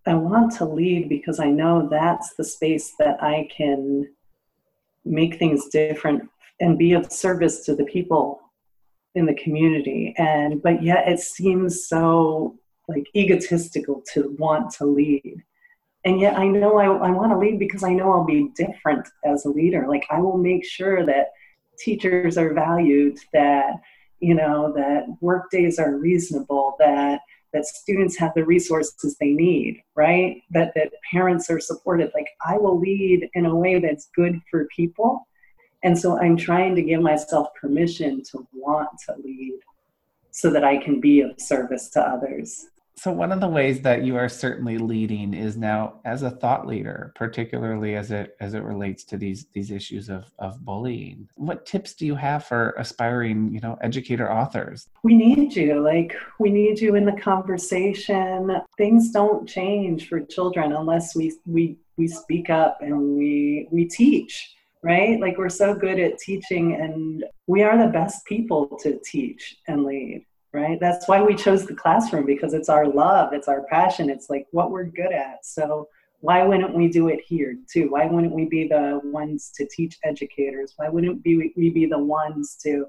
I 0.06 0.14
want 0.14 0.54
to 0.56 0.64
lead 0.64 1.08
because 1.08 1.40
I 1.40 1.50
know 1.50 1.88
that's 1.88 2.34
the 2.34 2.44
space 2.44 2.92
that 2.98 3.22
I 3.22 3.48
can 3.56 4.08
make 5.04 5.38
things 5.38 5.66
different 5.68 6.28
and 6.60 6.78
be 6.78 6.92
of 6.92 7.10
service 7.10 7.64
to 7.64 7.74
the 7.74 7.84
people 7.84 8.40
in 9.14 9.26
the 9.26 9.34
community. 9.34 10.14
And 10.18 10.62
but 10.62 10.82
yet 10.82 11.08
it 11.08 11.20
seems 11.20 11.86
so 11.86 12.58
like 12.88 13.06
egotistical 13.14 14.02
to 14.12 14.34
want 14.38 14.70
to 14.74 14.86
lead. 14.86 15.42
And 16.04 16.20
yet 16.20 16.36
I 16.36 16.46
know 16.46 16.78
I, 16.78 16.84
I 16.84 17.10
want 17.10 17.32
to 17.32 17.38
lead 17.38 17.58
because 17.58 17.82
I 17.82 17.94
know 17.94 18.12
I'll 18.12 18.24
be 18.24 18.50
different 18.54 19.08
as 19.24 19.46
a 19.46 19.50
leader. 19.50 19.86
Like 19.88 20.06
I 20.10 20.20
will 20.20 20.36
make 20.36 20.64
sure 20.64 21.04
that 21.06 21.28
teachers 21.78 22.36
are 22.36 22.52
valued, 22.52 23.18
that, 23.32 23.74
you 24.20 24.34
know, 24.34 24.72
that 24.74 25.06
work 25.20 25.50
days 25.50 25.78
are 25.78 25.96
reasonable, 25.96 26.76
that 26.78 27.20
that 27.54 27.64
students 27.64 28.16
have 28.18 28.32
the 28.34 28.44
resources 28.44 29.16
they 29.18 29.30
need, 29.30 29.80
right? 29.94 30.42
That 30.50 30.72
that 30.74 30.90
parents 31.10 31.48
are 31.50 31.60
supported. 31.60 32.10
Like 32.12 32.28
I 32.44 32.58
will 32.58 32.78
lead 32.78 33.30
in 33.34 33.46
a 33.46 33.54
way 33.54 33.78
that's 33.78 34.10
good 34.14 34.40
for 34.50 34.66
people. 34.76 35.26
And 35.84 35.96
so 35.96 36.18
I'm 36.18 36.36
trying 36.36 36.74
to 36.74 36.82
give 36.82 37.00
myself 37.00 37.48
permission 37.60 38.22
to 38.32 38.46
want 38.52 38.88
to 39.06 39.14
lead 39.22 39.60
so 40.30 40.50
that 40.50 40.64
I 40.64 40.78
can 40.78 41.00
be 41.00 41.20
of 41.20 41.40
service 41.40 41.88
to 41.90 42.00
others. 42.00 42.66
So 42.96 43.12
one 43.12 43.32
of 43.32 43.40
the 43.40 43.48
ways 43.48 43.80
that 43.82 44.04
you 44.04 44.16
are 44.16 44.28
certainly 44.28 44.78
leading 44.78 45.34
is 45.34 45.56
now 45.56 46.00
as 46.04 46.22
a 46.22 46.30
thought 46.30 46.66
leader, 46.66 47.12
particularly 47.16 47.96
as 47.96 48.10
it 48.10 48.36
as 48.40 48.54
it 48.54 48.62
relates 48.62 49.04
to 49.04 49.16
these 49.16 49.46
these 49.52 49.70
issues 49.70 50.08
of 50.08 50.24
of 50.38 50.64
bullying. 50.64 51.28
What 51.34 51.66
tips 51.66 51.94
do 51.94 52.06
you 52.06 52.14
have 52.14 52.44
for 52.44 52.74
aspiring, 52.78 53.52
you 53.52 53.60
know, 53.60 53.76
educator 53.82 54.30
authors? 54.30 54.88
We 55.02 55.14
need 55.14 55.56
you. 55.56 55.80
Like 55.80 56.16
we 56.38 56.50
need 56.50 56.80
you 56.80 56.94
in 56.94 57.04
the 57.04 57.20
conversation. 57.20 58.60
Things 58.78 59.10
don't 59.10 59.48
change 59.48 60.08
for 60.08 60.20
children 60.20 60.72
unless 60.72 61.16
we 61.16 61.34
we 61.46 61.76
we 61.96 62.06
speak 62.08 62.48
up 62.48 62.78
and 62.80 63.16
we 63.16 63.68
we 63.70 63.86
teach 63.86 64.54
right? 64.84 65.18
Like 65.18 65.38
we're 65.38 65.48
so 65.48 65.74
good 65.74 65.98
at 65.98 66.18
teaching 66.18 66.74
and 66.74 67.24
we 67.46 67.62
are 67.62 67.78
the 67.78 67.90
best 67.90 68.22
people 68.26 68.78
to 68.82 69.00
teach 69.02 69.56
and 69.66 69.82
lead 69.82 70.26
right? 70.54 70.78
That's 70.80 71.08
why 71.08 71.20
we 71.20 71.34
chose 71.34 71.66
the 71.66 71.74
classroom 71.74 72.24
because 72.24 72.54
it's 72.54 72.68
our 72.68 72.86
love, 72.86 73.32
it's 73.32 73.48
our 73.48 73.64
passion, 73.64 74.08
it's 74.08 74.30
like 74.30 74.46
what 74.52 74.70
we're 74.70 74.84
good 74.84 75.12
at. 75.12 75.44
So 75.44 75.88
why 76.20 76.44
wouldn't 76.44 76.74
we 76.74 76.88
do 76.88 77.08
it 77.08 77.20
here 77.26 77.56
too? 77.70 77.90
Why 77.90 78.06
wouldn't 78.06 78.32
we 78.32 78.46
be 78.46 78.68
the 78.68 79.00
ones 79.04 79.50
to 79.56 79.66
teach 79.66 79.98
educators? 80.04 80.72
Why 80.76 80.88
wouldn't 80.88 81.20
we 81.24 81.52
be 81.70 81.86
the 81.86 81.98
ones 81.98 82.56
to 82.62 82.86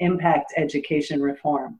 impact 0.00 0.52
education 0.56 1.22
reform? 1.22 1.78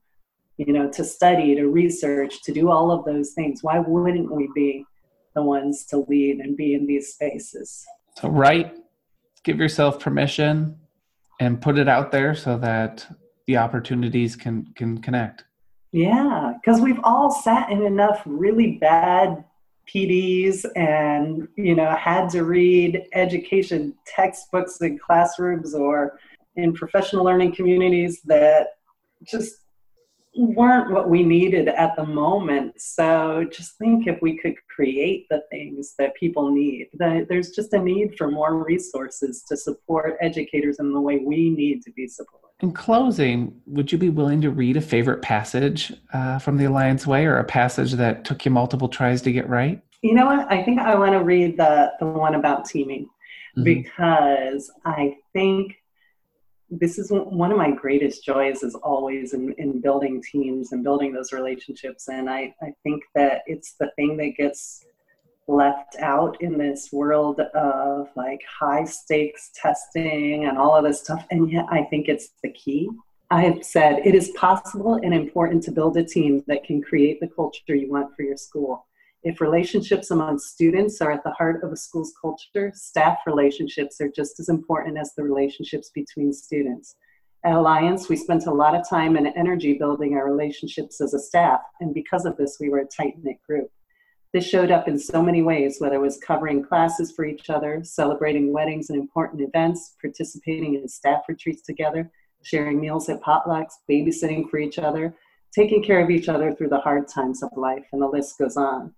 You 0.57 0.73
know, 0.73 0.89
to 0.93 1.05
study, 1.05 1.57
to 1.57 1.67
research, 1.67 2.41
to 2.45 2.53
do 2.53 2.71
all 2.71 2.93
of 2.93 3.05
those 3.05 3.33
things. 3.33 3.63
Why 3.63 3.81
wouldn't 3.81 4.31
we 4.31 4.49
be 4.55 4.87
the 5.35 5.43
ones 5.43 5.85
to 5.87 6.07
lead 6.09 6.39
and 6.39 6.57
be 6.57 6.75
in 6.75 6.87
these 6.87 7.13
spaces? 7.13 7.85
So, 8.17 8.29
right, 8.29 8.73
give 9.43 9.59
yourself 9.59 9.99
permission 9.99 10.79
and 11.41 11.61
put 11.61 11.77
it 11.77 11.89
out 11.89 12.13
there 12.13 12.37
so 12.37 12.57
that 12.59 13.05
the 13.47 13.57
opportunities 13.57 14.37
can 14.37 14.67
can 14.75 14.99
connect 14.99 15.45
yeah 15.93 16.53
because 16.61 16.81
we've 16.81 17.01
all 17.05 17.31
sat 17.31 17.71
in 17.71 17.83
enough 17.83 18.23
really 18.25 18.73
bad 18.79 19.45
pds 19.93 20.65
and 20.77 21.47
you 21.57 21.75
know 21.75 21.95
had 21.95 22.29
to 22.29 22.45
read 22.45 23.07
education 23.13 23.95
textbooks 24.07 24.81
in 24.81 24.99
classrooms 24.99 25.75
or 25.75 26.19
in 26.57 26.73
professional 26.73 27.25
learning 27.25 27.55
communities 27.55 28.23
that 28.23 28.69
just 29.25 29.65
weren't 30.37 30.91
what 30.91 31.09
we 31.09 31.23
needed 31.23 31.69
at 31.69 31.95
the 31.97 32.05
moment. 32.05 32.81
So 32.81 33.47
just 33.53 33.79
think 33.79 34.07
if 34.07 34.21
we 34.21 34.37
could 34.37 34.55
create 34.75 35.27
the 35.31 35.45
things 35.51 35.95
that 35.99 36.15
people 36.17 36.51
need. 36.51 36.89
That 36.95 37.29
there's 37.29 37.51
just 37.51 37.73
a 37.73 37.79
need 37.79 38.17
for 38.17 38.31
more 38.31 38.65
resources 38.65 39.45
to 39.49 39.57
support 39.57 40.17
educators 40.21 40.79
in 40.81 40.93
the 40.93 41.01
way 41.01 41.19
we 41.19 41.51
need 41.51 41.83
to 41.83 41.93
be 41.93 42.09
supported. 42.09 42.44
In 42.61 42.73
closing, 42.73 43.61
would 43.67 43.91
you 43.91 43.99
be 43.99 44.11
willing 44.11 44.41
to 44.43 44.51
read 44.51 44.77
a 44.77 44.81
favorite 44.81 45.23
passage 45.23 45.93
uh, 46.13 46.39
from 46.39 46.57
the 46.57 46.65
Alliance 46.67 47.07
Way 47.07 47.27
or 47.27 47.39
a 47.39 47.45
passage 47.45 47.93
that 47.93 48.25
took 48.25 48.45
you 48.45 48.51
multiple 48.51 48.89
tries 48.89 49.23
to 49.23 49.33
get 49.33 49.49
right? 49.49 49.83
You 50.03 50.15
know 50.15 50.27
what? 50.27 50.51
I 50.53 50.63
think 50.63 50.81
I 50.81 50.95
want 50.95 51.13
to 51.13 51.25
read 51.25 51.57
the, 51.57 51.93
the 51.99 52.07
one 52.07 52.35
about 52.37 52.65
teaming 52.67 53.09
mm-hmm. 53.57 53.65
because 53.65 54.71
I 54.85 55.17
think 55.33 55.75
this 56.71 56.99
is 56.99 57.11
one 57.11 57.51
of 57.51 57.59
my 57.59 57.71
greatest 57.71 58.25
joys 58.25 58.63
is 58.63 58.75
always 58.77 59.35
in, 59.35 59.53
in 59.59 59.81
building 59.81 60.23
teams 60.23 60.73
and 60.73 60.83
building 60.83 61.13
those 61.13 61.33
relationships. 61.33 62.09
And 62.09 62.29
I, 62.31 62.55
I 62.63 62.73
think 62.83 63.03
that 63.15 63.43
it's 63.47 63.75
the 63.79 63.91
thing 63.97 64.17
that 64.19 64.35
gets 64.37 64.85
left 65.47 65.97
out 65.99 66.41
in 66.41 66.57
this 66.57 66.91
world 66.93 67.41
of 67.55 68.09
like 68.17 68.41
high 68.61 68.85
stakes 68.85 69.51
testing 69.55 70.47
and 70.47 70.57
all 70.57 70.75
of 70.75 70.85
this 70.85 71.01
stuff. 71.01 71.25
And 71.31 71.51
yet 71.51 71.67
I 71.71 71.83
think 71.85 72.09
it's 72.09 72.31
the 72.43 72.51
key. 72.53 72.89
I 73.31 73.43
have 73.43 73.65
said 73.65 74.01
it 74.05 74.15
is 74.15 74.31
possible 74.31 74.95
and 74.95 75.13
important 75.13 75.63
to 75.65 75.73
build 75.73 75.97
a 75.97 76.05
team 76.05 76.43
that 76.47 76.65
can 76.65 76.83
create 76.83 77.21
the 77.21 77.29
culture 77.29 77.75
you 77.75 77.91
want 77.91 78.15
for 78.15 78.23
your 78.23 78.37
school. 78.37 78.87
If 79.23 79.41
relationships 79.41 80.11
among 80.11 80.39
students 80.39 81.01
are 81.01 81.11
at 81.11 81.25
the 81.25 81.33
heart 81.33 81.65
of 81.65 81.73
a 81.73 81.77
school's 81.77 82.13
culture, 82.21 82.71
staff 82.75 83.19
relationships 83.27 84.01
are 84.01 84.11
just 84.15 84.39
as 84.39 84.51
important 84.51 84.99
as 84.99 85.15
the 85.15 85.23
relationships 85.23 85.91
between 85.95 86.33
students. 86.33 86.97
At 87.43 87.55
Alliance, 87.55 88.09
we 88.09 88.17
spent 88.17 88.47
a 88.47 88.53
lot 88.53 88.75
of 88.75 88.89
time 88.89 89.17
and 89.17 89.29
energy 89.35 89.75
building 89.79 90.15
our 90.15 90.31
relationships 90.31 91.01
as 91.01 91.15
a 91.15 91.19
staff, 91.19 91.61
and 91.81 91.95
because 91.95 92.27
of 92.27 92.37
this, 92.37 92.59
we 92.61 92.69
were 92.69 92.81
a 92.81 92.87
tight 92.87 93.15
knit 93.23 93.39
group. 93.47 93.71
This 94.35 94.49
showed 94.49 94.73
up 94.73 94.89
in 94.89 94.99
so 94.99 95.23
many 95.23 95.43
ways, 95.43 95.77
whether 95.79 95.95
it 95.95 96.01
was 96.01 96.19
covering 96.19 96.65
classes 96.65 97.13
for 97.13 97.25
each 97.25 97.51
other, 97.51 97.85
celebrating 97.85 98.53
weddings 98.53 98.91
and 98.91 98.99
important 98.99 99.41
events, 99.41 99.95
participating 100.01 100.75
in 100.75 100.89
staff 100.89 101.23
retreats 101.29 101.63
together, 101.63 102.11
sharing 102.43 102.81
meals 102.81 103.09
at 103.09 103.23
potlucks, 103.23 103.75
babysitting 103.89 104.51
for 104.51 104.59
each 104.59 104.81
other, 104.81 105.15
taking 105.55 105.85
care 105.85 106.03
of 106.03 106.11
each 106.11 106.29
other 106.29 106.53
through 106.53 106.71
the 106.71 106.81
hard 106.81 107.07
times 107.07 107.45
of 107.45 107.51
life, 107.57 107.85
and 107.93 108.03
the 108.03 108.09
list 108.09 108.37
goes 108.37 108.57
on. 108.57 108.93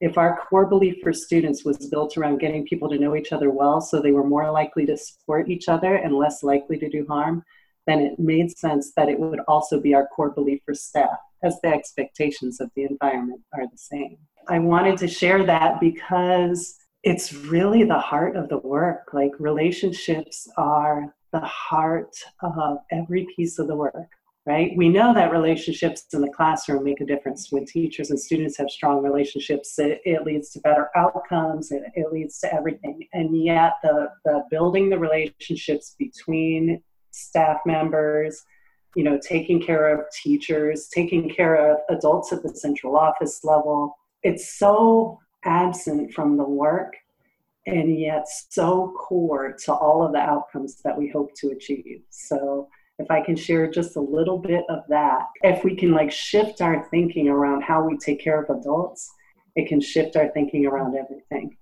If 0.00 0.16
our 0.16 0.40
core 0.48 0.64
belief 0.64 0.96
for 1.02 1.12
students 1.12 1.62
was 1.62 1.90
built 1.90 2.16
around 2.16 2.38
getting 2.38 2.66
people 2.66 2.88
to 2.88 2.98
know 2.98 3.14
each 3.16 3.32
other 3.32 3.50
well 3.50 3.82
so 3.82 4.00
they 4.00 4.12
were 4.12 4.26
more 4.26 4.50
likely 4.50 4.86
to 4.86 4.96
support 4.96 5.50
each 5.50 5.68
other 5.68 5.96
and 5.96 6.16
less 6.16 6.42
likely 6.42 6.78
to 6.78 6.88
do 6.88 7.04
harm, 7.06 7.44
then 7.86 8.00
it 8.00 8.18
made 8.18 8.56
sense 8.56 8.92
that 8.96 9.10
it 9.10 9.20
would 9.20 9.40
also 9.46 9.78
be 9.78 9.94
our 9.94 10.06
core 10.06 10.30
belief 10.30 10.62
for 10.64 10.72
staff, 10.72 11.18
as 11.44 11.60
the 11.62 11.68
expectations 11.68 12.60
of 12.60 12.70
the 12.74 12.84
environment 12.84 13.40
are 13.54 13.66
the 13.66 13.78
same. 13.78 14.16
I 14.48 14.58
wanted 14.58 14.98
to 14.98 15.08
share 15.08 15.44
that 15.44 15.80
because 15.80 16.76
it's 17.02 17.34
really 17.34 17.84
the 17.84 17.98
heart 17.98 18.36
of 18.36 18.48
the 18.48 18.58
work. 18.58 19.10
Like 19.12 19.32
relationships 19.38 20.48
are 20.56 21.14
the 21.32 21.40
heart 21.40 22.16
of 22.42 22.78
every 22.90 23.26
piece 23.36 23.58
of 23.58 23.66
the 23.66 23.76
work 23.76 24.08
right? 24.46 24.72
We 24.76 24.88
know 24.88 25.14
that 25.14 25.32
relationships 25.32 26.04
in 26.12 26.20
the 26.20 26.28
classroom 26.28 26.84
make 26.84 27.00
a 27.00 27.06
difference. 27.06 27.50
When 27.50 27.64
teachers 27.64 28.10
and 28.10 28.20
students 28.20 28.58
have 28.58 28.68
strong 28.68 29.02
relationships, 29.02 29.78
it, 29.78 30.00
it 30.04 30.24
leads 30.24 30.50
to 30.50 30.60
better 30.60 30.90
outcomes, 30.94 31.72
it, 31.72 31.82
it 31.94 32.12
leads 32.12 32.38
to 32.40 32.54
everything. 32.54 33.06
And 33.12 33.42
yet, 33.42 33.74
the, 33.82 34.08
the 34.24 34.44
building 34.50 34.90
the 34.90 34.98
relationships 34.98 35.94
between 35.98 36.82
staff 37.10 37.58
members, 37.64 38.42
you 38.96 39.04
know, 39.04 39.18
taking 39.18 39.60
care 39.60 39.92
of 39.92 40.06
teachers, 40.22 40.88
taking 40.88 41.28
care 41.28 41.54
of 41.54 41.78
adults 41.90 42.32
at 42.32 42.42
the 42.42 42.48
central 42.50 42.96
office 42.96 43.44
level, 43.44 43.96
it's 44.22 44.58
so 44.58 45.18
absent 45.44 46.12
from 46.12 46.36
the 46.36 46.44
work 46.44 46.94
and 47.66 47.98
yet 47.98 48.26
so 48.50 48.94
core 48.98 49.56
to 49.64 49.72
all 49.72 50.04
of 50.04 50.12
the 50.12 50.18
outcomes 50.18 50.80
that 50.82 50.96
we 50.96 51.08
hope 51.08 51.34
to 51.36 51.48
achieve. 51.48 52.02
So, 52.10 52.68
if 52.98 53.10
I 53.10 53.20
can 53.20 53.34
share 53.34 53.68
just 53.68 53.96
a 53.96 54.00
little 54.00 54.38
bit 54.38 54.64
of 54.68 54.80
that, 54.88 55.22
if 55.42 55.64
we 55.64 55.74
can 55.74 55.90
like 55.90 56.12
shift 56.12 56.60
our 56.60 56.86
thinking 56.90 57.28
around 57.28 57.62
how 57.62 57.82
we 57.82 57.96
take 57.96 58.22
care 58.22 58.40
of 58.40 58.56
adults, 58.56 59.10
it 59.56 59.68
can 59.68 59.80
shift 59.80 60.14
our 60.14 60.28
thinking 60.28 60.64
around 60.64 60.94
everything. 60.96 61.56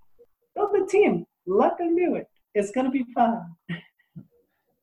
Build 0.55 0.73
the 0.75 0.87
team, 0.87 1.25
let 1.47 1.79
them 1.79 1.97
do 1.97 2.17
it. 2.17 2.27
It's 2.55 2.71
going 2.71 2.85
to 2.85 2.93
be 2.93 3.07
fun. 3.15 3.41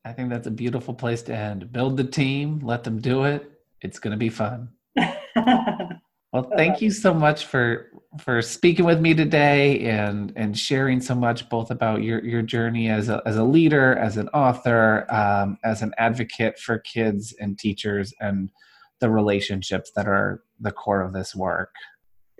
I 0.04 0.12
think 0.12 0.30
that's 0.30 0.46
a 0.46 0.50
beautiful 0.50 0.94
place 0.94 1.22
to 1.22 1.34
end. 1.34 1.72
Build 1.72 1.96
the 1.96 2.04
team, 2.04 2.60
let 2.60 2.84
them 2.84 3.00
do 3.00 3.24
it. 3.24 3.50
It's 3.82 3.98
going 3.98 4.12
to 4.12 4.16
be 4.16 4.30
fun. 4.30 4.70
well, 5.36 6.50
thank 6.56 6.80
you 6.80 6.90
so 6.90 7.12
much 7.12 7.46
for 7.46 7.86
for 8.18 8.42
speaking 8.42 8.84
with 8.84 9.00
me 9.00 9.14
today 9.14 9.80
and 9.82 10.32
and 10.34 10.58
sharing 10.58 11.00
so 11.00 11.14
much 11.14 11.48
both 11.48 11.70
about 11.70 12.02
your 12.02 12.24
your 12.24 12.42
journey 12.42 12.88
as 12.88 13.08
a 13.08 13.22
as 13.26 13.36
a 13.36 13.44
leader, 13.44 13.96
as 13.96 14.16
an 14.16 14.28
author, 14.30 15.06
um, 15.12 15.58
as 15.64 15.82
an 15.82 15.92
advocate 15.98 16.58
for 16.58 16.78
kids 16.78 17.34
and 17.38 17.58
teachers, 17.58 18.12
and 18.20 18.50
the 19.00 19.10
relationships 19.10 19.92
that 19.96 20.06
are 20.06 20.42
the 20.58 20.72
core 20.72 21.02
of 21.02 21.12
this 21.12 21.34
work. 21.34 21.74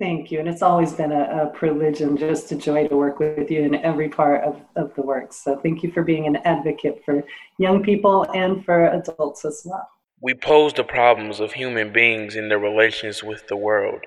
Thank 0.00 0.32
you, 0.32 0.38
and 0.40 0.48
it's 0.48 0.62
always 0.62 0.94
been 0.94 1.12
a, 1.12 1.42
a 1.42 1.46
privilege 1.48 2.00
and 2.00 2.18
just 2.18 2.50
a 2.52 2.56
joy 2.56 2.88
to 2.88 2.96
work 2.96 3.18
with 3.18 3.50
you 3.50 3.60
in 3.60 3.74
every 3.74 4.08
part 4.08 4.42
of, 4.44 4.58
of 4.74 4.94
the 4.94 5.02
work. 5.02 5.34
So 5.34 5.58
thank 5.58 5.82
you 5.82 5.92
for 5.92 6.02
being 6.02 6.26
an 6.26 6.36
advocate 6.36 7.02
for 7.04 7.22
young 7.58 7.82
people 7.82 8.24
and 8.34 8.64
for 8.64 8.86
adults 8.86 9.44
as 9.44 9.60
well. 9.66 9.86
We 10.22 10.32
pose 10.32 10.72
the 10.72 10.84
problems 10.84 11.38
of 11.38 11.52
human 11.52 11.92
beings 11.92 12.34
in 12.34 12.48
their 12.48 12.58
relations 12.58 13.22
with 13.22 13.46
the 13.48 13.58
world. 13.58 14.00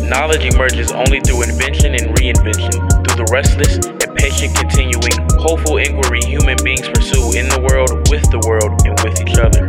Knowledge 0.00 0.46
emerges 0.46 0.92
only 0.92 1.20
through 1.20 1.42
invention 1.42 1.94
and 1.94 2.16
reinvention, 2.16 2.72
through 2.72 3.16
the 3.22 3.28
restless 3.30 3.76
and 3.76 4.16
patient 4.16 4.56
continuing, 4.56 5.12
hopeful 5.38 5.76
inquiry 5.76 6.20
human 6.24 6.56
beings 6.64 6.88
pursue 6.88 7.36
in 7.36 7.50
the 7.50 7.60
world, 7.68 8.08
with 8.08 8.24
the 8.30 8.40
world, 8.48 8.80
and 8.86 8.98
with 9.04 9.20
each 9.20 9.36
other. 9.36 9.68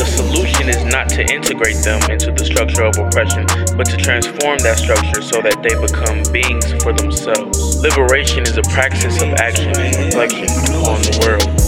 The 0.00 0.06
solution 0.06 0.68
is 0.70 0.82
not 0.84 1.10
to 1.10 1.20
integrate 1.20 1.76
them 1.84 2.00
into 2.08 2.32
the 2.32 2.44
structure 2.44 2.88
of 2.88 2.96
oppression, 2.96 3.44
but 3.80 3.88
to 3.88 3.96
transform 3.96 4.58
that 4.58 4.76
structure 4.76 5.22
so 5.22 5.40
that 5.40 5.56
they 5.62 5.72
become 5.80 6.22
beings 6.30 6.70
for 6.82 6.92
themselves. 6.92 7.80
Liberation 7.80 8.42
is 8.42 8.58
a 8.58 8.62
practice 8.64 9.22
of 9.22 9.32
action 9.40 9.72
and 9.74 9.96
reflection 9.96 10.50
on 10.84 11.00
the 11.00 11.16
world. 11.24 11.59